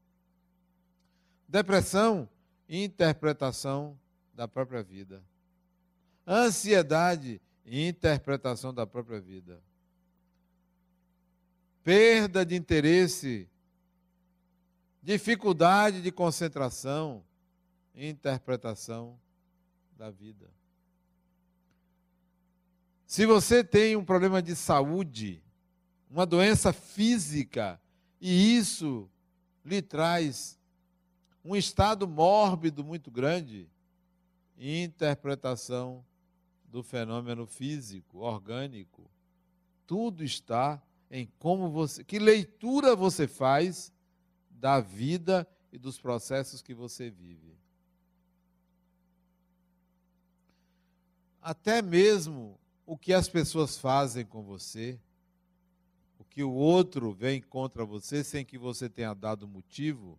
Depressão, 1.46 2.26
interpretação 2.66 4.00
da 4.32 4.48
própria 4.48 4.82
vida. 4.82 5.22
Ansiedade, 6.26 7.42
interpretação 7.66 8.72
da 8.72 8.86
própria 8.86 9.20
vida. 9.20 9.62
Perda 11.86 12.44
de 12.44 12.56
interesse, 12.56 13.48
dificuldade 15.00 16.02
de 16.02 16.10
concentração, 16.10 17.22
interpretação 17.94 19.16
da 19.96 20.10
vida. 20.10 20.50
Se 23.06 23.24
você 23.24 23.62
tem 23.62 23.94
um 23.94 24.04
problema 24.04 24.42
de 24.42 24.56
saúde, 24.56 25.40
uma 26.10 26.26
doença 26.26 26.72
física, 26.72 27.80
e 28.20 28.56
isso 28.56 29.08
lhe 29.64 29.80
traz 29.80 30.58
um 31.44 31.54
estado 31.54 32.08
mórbido 32.08 32.82
muito 32.82 33.12
grande, 33.12 33.70
interpretação 34.58 36.04
do 36.64 36.82
fenômeno 36.82 37.46
físico, 37.46 38.18
orgânico. 38.18 39.08
Tudo 39.86 40.24
está 40.24 40.82
em 41.10 41.26
como 41.38 41.70
você, 41.70 42.02
que 42.04 42.18
leitura 42.18 42.96
você 42.96 43.26
faz 43.28 43.92
da 44.50 44.80
vida 44.80 45.46
e 45.72 45.78
dos 45.78 46.00
processos 46.00 46.62
que 46.62 46.74
você 46.74 47.10
vive. 47.10 47.56
Até 51.40 51.80
mesmo 51.80 52.58
o 52.84 52.96
que 52.96 53.12
as 53.12 53.28
pessoas 53.28 53.76
fazem 53.78 54.24
com 54.24 54.42
você, 54.42 54.98
que 56.36 56.42
o 56.42 56.52
outro 56.52 57.12
vem 57.14 57.40
contra 57.40 57.82
você 57.82 58.22
sem 58.22 58.44
que 58.44 58.58
você 58.58 58.90
tenha 58.90 59.14
dado 59.14 59.48
motivo, 59.48 60.18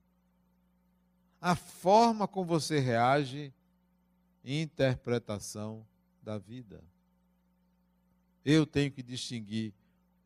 a 1.39 1.55
forma 1.55 2.27
como 2.27 2.47
você 2.47 2.79
reage, 2.79 3.53
interpretação 4.43 5.85
da 6.23 6.39
vida. 6.39 6.83
Eu 8.43 8.65
tenho 8.65 8.91
que 8.91 9.03
distinguir 9.03 9.75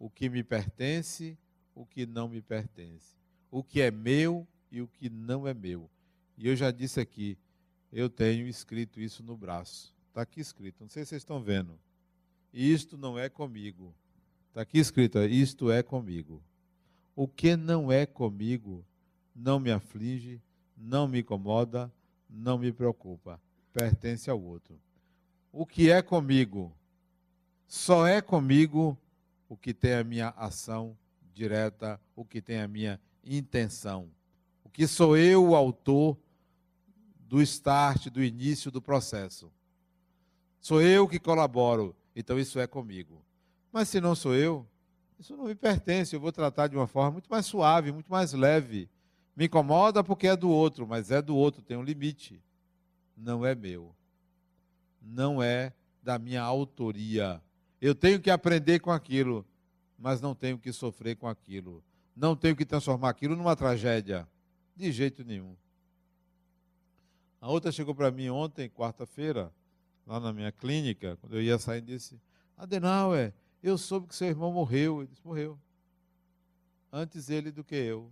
o 0.01 0.09
que 0.09 0.27
me 0.27 0.43
pertence, 0.43 1.37
o 1.75 1.85
que 1.85 2.07
não 2.07 2.27
me 2.27 2.41
pertence, 2.41 3.15
o 3.51 3.63
que 3.63 3.79
é 3.79 3.91
meu 3.91 4.47
e 4.71 4.81
o 4.81 4.87
que 4.87 5.11
não 5.11 5.47
é 5.47 5.53
meu. 5.53 5.87
E 6.35 6.47
eu 6.47 6.55
já 6.55 6.71
disse 6.71 6.99
aqui, 6.99 7.37
eu 7.93 8.09
tenho 8.09 8.47
escrito 8.47 8.99
isso 8.99 9.21
no 9.21 9.37
braço. 9.37 9.93
Está 10.07 10.23
aqui 10.23 10.41
escrito, 10.41 10.81
não 10.81 10.89
sei 10.89 11.03
se 11.03 11.09
vocês 11.09 11.21
estão 11.21 11.39
vendo. 11.39 11.79
Isto 12.51 12.97
não 12.97 13.17
é 13.17 13.29
comigo. 13.29 13.93
Está 14.47 14.61
aqui 14.61 14.79
escrito, 14.79 15.19
isto 15.19 15.69
é 15.69 15.83
comigo. 15.83 16.41
O 17.15 17.27
que 17.27 17.55
não 17.55 17.91
é 17.91 18.07
comigo 18.07 18.83
não 19.35 19.59
me 19.59 19.69
aflige, 19.69 20.41
não 20.75 21.07
me 21.07 21.19
incomoda, 21.19 21.93
não 22.27 22.57
me 22.57 22.71
preocupa. 22.71 23.39
Pertence 23.71 24.31
ao 24.31 24.41
outro. 24.41 24.81
O 25.51 25.63
que 25.63 25.91
é 25.91 26.01
comigo 26.01 26.75
só 27.67 28.07
é 28.07 28.19
comigo 28.19 28.97
o 29.51 29.57
que 29.57 29.73
tem 29.73 29.95
a 29.95 30.03
minha 30.05 30.29
ação 30.37 30.97
direta, 31.33 31.99
o 32.15 32.23
que 32.23 32.41
tem 32.41 32.61
a 32.61 32.69
minha 32.69 32.97
intenção. 33.21 34.09
O 34.63 34.69
que 34.69 34.87
sou 34.87 35.17
eu 35.17 35.45
o 35.45 35.57
autor 35.57 36.17
do 37.27 37.41
start, 37.41 38.07
do 38.07 38.23
início 38.23 38.71
do 38.71 38.81
processo. 38.81 39.51
Sou 40.61 40.81
eu 40.81 41.05
que 41.05 41.19
colaboro, 41.19 41.93
então 42.15 42.39
isso 42.39 42.61
é 42.61 42.65
comigo. 42.65 43.21
Mas 43.73 43.89
se 43.89 43.99
não 43.99 44.15
sou 44.15 44.33
eu, 44.33 44.65
isso 45.19 45.35
não 45.35 45.43
me 45.43 45.55
pertence, 45.55 46.15
eu 46.15 46.21
vou 46.21 46.31
tratar 46.31 46.67
de 46.67 46.77
uma 46.77 46.87
forma 46.87 47.11
muito 47.11 47.29
mais 47.29 47.45
suave, 47.45 47.91
muito 47.91 48.09
mais 48.09 48.31
leve. 48.31 48.89
Me 49.35 49.47
incomoda 49.47 50.01
porque 50.01 50.27
é 50.27 50.35
do 50.37 50.49
outro, 50.49 50.87
mas 50.87 51.11
é 51.11 51.21
do 51.21 51.35
outro, 51.35 51.61
tem 51.61 51.75
um 51.75 51.83
limite. 51.83 52.41
Não 53.17 53.45
é 53.45 53.53
meu. 53.53 53.93
Não 55.01 55.43
é 55.43 55.73
da 56.01 56.17
minha 56.17 56.41
autoria. 56.41 57.41
Eu 57.81 57.95
tenho 57.95 58.21
que 58.21 58.29
aprender 58.29 58.79
com 58.79 58.91
aquilo, 58.91 59.43
mas 59.97 60.21
não 60.21 60.35
tenho 60.35 60.59
que 60.59 60.71
sofrer 60.71 61.15
com 61.15 61.27
aquilo. 61.27 61.83
Não 62.15 62.35
tenho 62.35 62.55
que 62.55 62.63
transformar 62.63 63.09
aquilo 63.09 63.35
numa 63.35 63.55
tragédia. 63.55 64.27
De 64.75 64.91
jeito 64.91 65.23
nenhum. 65.23 65.55
A 67.41 67.49
outra 67.49 67.71
chegou 67.71 67.95
para 67.95 68.11
mim 68.11 68.29
ontem, 68.29 68.69
quarta-feira, 68.69 69.51
lá 70.05 70.19
na 70.19 70.31
minha 70.31 70.51
clínica, 70.51 71.17
quando 71.19 71.35
eu 71.35 71.41
ia 71.41 71.57
sair, 71.57 71.81
disse: 71.81 72.21
Adenauer, 72.55 73.33
eu 73.63 73.77
soube 73.79 74.07
que 74.07 74.15
seu 74.15 74.27
irmão 74.27 74.53
morreu. 74.53 74.99
Ele 74.99 75.07
disse: 75.07 75.25
Morreu. 75.25 75.57
Antes 76.91 77.29
ele 77.31 77.51
do 77.51 77.63
que 77.63 77.75
eu. 77.75 78.11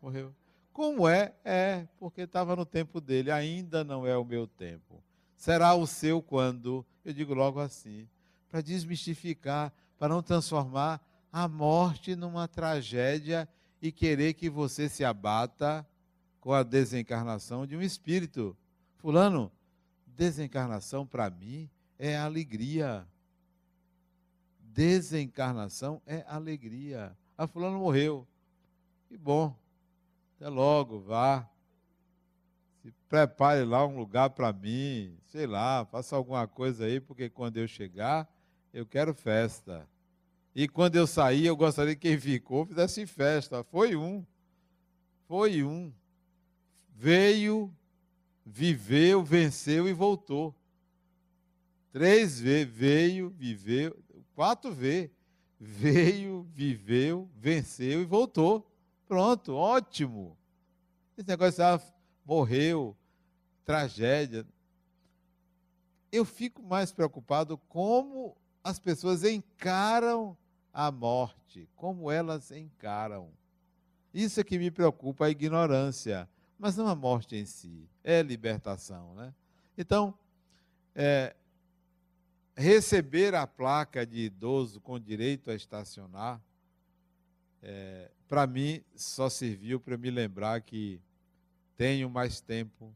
Morreu. 0.00 0.32
Como 0.72 1.08
é? 1.08 1.34
É, 1.44 1.88
porque 1.98 2.22
estava 2.22 2.54
no 2.54 2.64
tempo 2.64 3.00
dele, 3.00 3.32
ainda 3.32 3.82
não 3.82 4.06
é 4.06 4.16
o 4.16 4.24
meu 4.24 4.46
tempo. 4.46 5.02
Será 5.36 5.74
o 5.74 5.88
seu 5.88 6.22
quando? 6.22 6.86
Eu 7.04 7.12
digo 7.12 7.34
logo 7.34 7.58
assim, 7.58 8.08
para 8.52 8.60
desmistificar, 8.60 9.72
para 9.98 10.10
não 10.10 10.22
transformar 10.22 11.00
a 11.32 11.48
morte 11.48 12.14
numa 12.14 12.46
tragédia 12.46 13.48
e 13.80 13.90
querer 13.90 14.34
que 14.34 14.50
você 14.50 14.90
se 14.90 15.02
abata 15.02 15.88
com 16.38 16.52
a 16.52 16.62
desencarnação 16.62 17.66
de 17.66 17.74
um 17.74 17.80
espírito. 17.80 18.54
Fulano, 18.98 19.50
desencarnação 20.06 21.06
para 21.06 21.30
mim 21.30 21.70
é 21.98 22.14
alegria. 22.14 23.08
Desencarnação 24.60 26.02
é 26.04 26.22
alegria. 26.28 27.16
A 27.38 27.46
fulano 27.46 27.78
morreu. 27.78 28.28
Que 29.08 29.16
bom. 29.16 29.56
Até 30.36 30.50
logo, 30.50 31.00
vá. 31.00 31.48
Se 32.82 32.92
prepare 33.08 33.64
lá 33.64 33.86
um 33.86 33.96
lugar 33.96 34.28
para 34.28 34.52
mim, 34.52 35.16
sei 35.28 35.46
lá, 35.46 35.86
faça 35.86 36.14
alguma 36.14 36.46
coisa 36.46 36.84
aí, 36.84 37.00
porque 37.00 37.30
quando 37.30 37.56
eu 37.56 37.66
chegar, 37.66 38.28
eu 38.72 38.86
quero 38.86 39.12
festa. 39.12 39.86
E 40.54 40.68
quando 40.68 40.96
eu 40.96 41.06
sair, 41.06 41.46
eu 41.46 41.56
gostaria 41.56 41.94
que 41.94 42.08
quem 42.08 42.18
ficou 42.18 42.66
fizesse 42.66 43.06
festa. 43.06 43.62
Foi 43.64 43.96
um. 43.96 44.24
Foi 45.26 45.62
um. 45.62 45.92
Veio, 46.94 47.74
viveu, 48.44 49.22
venceu 49.22 49.88
e 49.88 49.92
voltou. 49.92 50.54
Três 51.90 52.40
vezes 52.40 52.72
veio, 52.72 53.30
viveu, 53.30 53.96
quatro 54.34 54.72
vezes. 54.72 55.10
Veio, 55.58 56.42
viveu, 56.52 57.30
venceu 57.36 58.02
e 58.02 58.04
voltou. 58.04 58.66
Pronto, 59.06 59.54
ótimo. 59.54 60.36
Esse 61.16 61.28
negócio 61.28 61.62
ah, 61.62 61.80
morreu, 62.24 62.96
tragédia. 63.64 64.46
Eu 66.10 66.24
fico 66.24 66.62
mais 66.62 66.92
preocupado 66.92 67.56
como 67.68 68.36
as 68.62 68.78
pessoas 68.78 69.24
encaram 69.24 70.36
a 70.72 70.90
morte, 70.90 71.68
como 71.76 72.10
elas 72.10 72.50
encaram. 72.50 73.30
Isso 74.12 74.40
é 74.40 74.44
que 74.44 74.58
me 74.58 74.70
preocupa, 74.70 75.26
a 75.26 75.30
ignorância, 75.30 76.28
mas 76.58 76.76
não 76.76 76.86
a 76.86 76.94
morte 76.94 77.36
em 77.36 77.44
si, 77.44 77.88
é 78.04 78.22
libertação. 78.22 79.14
Né? 79.14 79.34
Então, 79.76 80.14
é, 80.94 81.34
receber 82.56 83.34
a 83.34 83.46
placa 83.46 84.06
de 84.06 84.20
idoso 84.20 84.80
com 84.80 84.98
direito 84.98 85.50
a 85.50 85.54
estacionar 85.54 86.40
é, 87.62 88.10
para 88.28 88.46
mim, 88.46 88.82
só 88.96 89.28
serviu 89.28 89.78
para 89.78 89.96
me 89.96 90.10
lembrar 90.10 90.60
que 90.62 91.00
tenho 91.76 92.10
mais 92.10 92.40
tempo, 92.40 92.92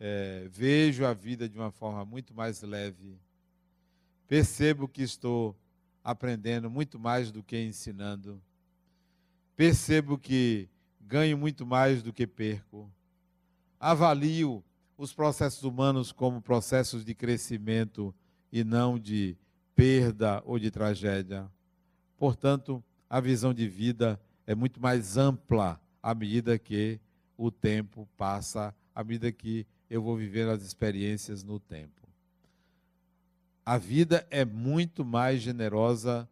é, 0.00 0.48
vejo 0.50 1.04
a 1.04 1.14
vida 1.14 1.48
de 1.48 1.56
uma 1.56 1.70
forma 1.70 2.04
muito 2.04 2.34
mais 2.34 2.60
leve, 2.62 3.16
percebo 4.34 4.88
que 4.88 5.00
estou 5.00 5.56
aprendendo 6.02 6.68
muito 6.68 6.98
mais 6.98 7.30
do 7.30 7.40
que 7.40 7.56
ensinando, 7.56 8.42
percebo 9.54 10.18
que 10.18 10.68
ganho 11.00 11.38
muito 11.38 11.64
mais 11.64 12.02
do 12.02 12.12
que 12.12 12.26
perco, 12.26 12.90
avalio 13.78 14.64
os 14.98 15.12
processos 15.12 15.62
humanos 15.62 16.10
como 16.10 16.42
processos 16.42 17.04
de 17.04 17.14
crescimento 17.14 18.12
e 18.50 18.64
não 18.64 18.98
de 18.98 19.36
perda 19.72 20.42
ou 20.44 20.58
de 20.58 20.68
tragédia. 20.68 21.48
Portanto, 22.18 22.82
a 23.08 23.20
visão 23.20 23.54
de 23.54 23.68
vida 23.68 24.20
é 24.48 24.52
muito 24.52 24.82
mais 24.82 25.16
ampla 25.16 25.80
à 26.02 26.12
medida 26.12 26.58
que 26.58 26.98
o 27.36 27.52
tempo 27.52 28.08
passa, 28.16 28.74
à 28.92 29.04
medida 29.04 29.30
que 29.30 29.64
eu 29.88 30.02
vou 30.02 30.16
vivendo 30.16 30.50
as 30.50 30.64
experiências 30.64 31.44
no 31.44 31.60
tempo. 31.60 32.03
A 33.64 33.78
vida 33.78 34.26
é 34.30 34.44
muito 34.44 35.04
mais 35.04 35.40
generosa 35.40 36.28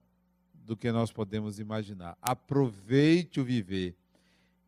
do 0.54 0.76
que 0.76 0.92
nós 0.92 1.10
podemos 1.10 1.58
imaginar. 1.58 2.16
Aproveite 2.20 3.40
o 3.40 3.44
viver. 3.44 3.96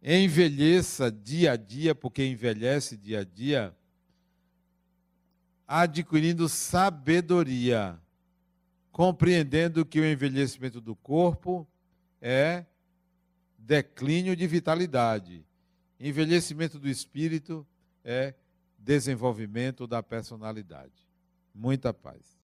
Envelheça 0.02 1.10
dia 1.10 1.52
a 1.52 1.56
dia, 1.56 1.94
porque 1.94 2.24
envelhece 2.24 2.96
dia 2.96 3.20
a 3.20 3.24
dia, 3.24 3.74
adquirindo 5.66 6.48
sabedoria, 6.48 7.98
compreendendo 8.92 9.84
que 9.84 10.00
o 10.00 10.04
envelhecimento 10.04 10.80
do 10.80 10.94
corpo 10.94 11.66
é 12.20 12.64
declínio 13.58 14.36
de 14.36 14.46
vitalidade. 14.46 15.44
Envelhecimento 15.98 16.78
do 16.78 16.88
espírito 16.88 17.66
é 18.04 18.34
desenvolvimento 18.78 19.86
da 19.86 20.02
personalidade. 20.02 20.92
Muita 21.54 21.94
paz. 21.94 22.43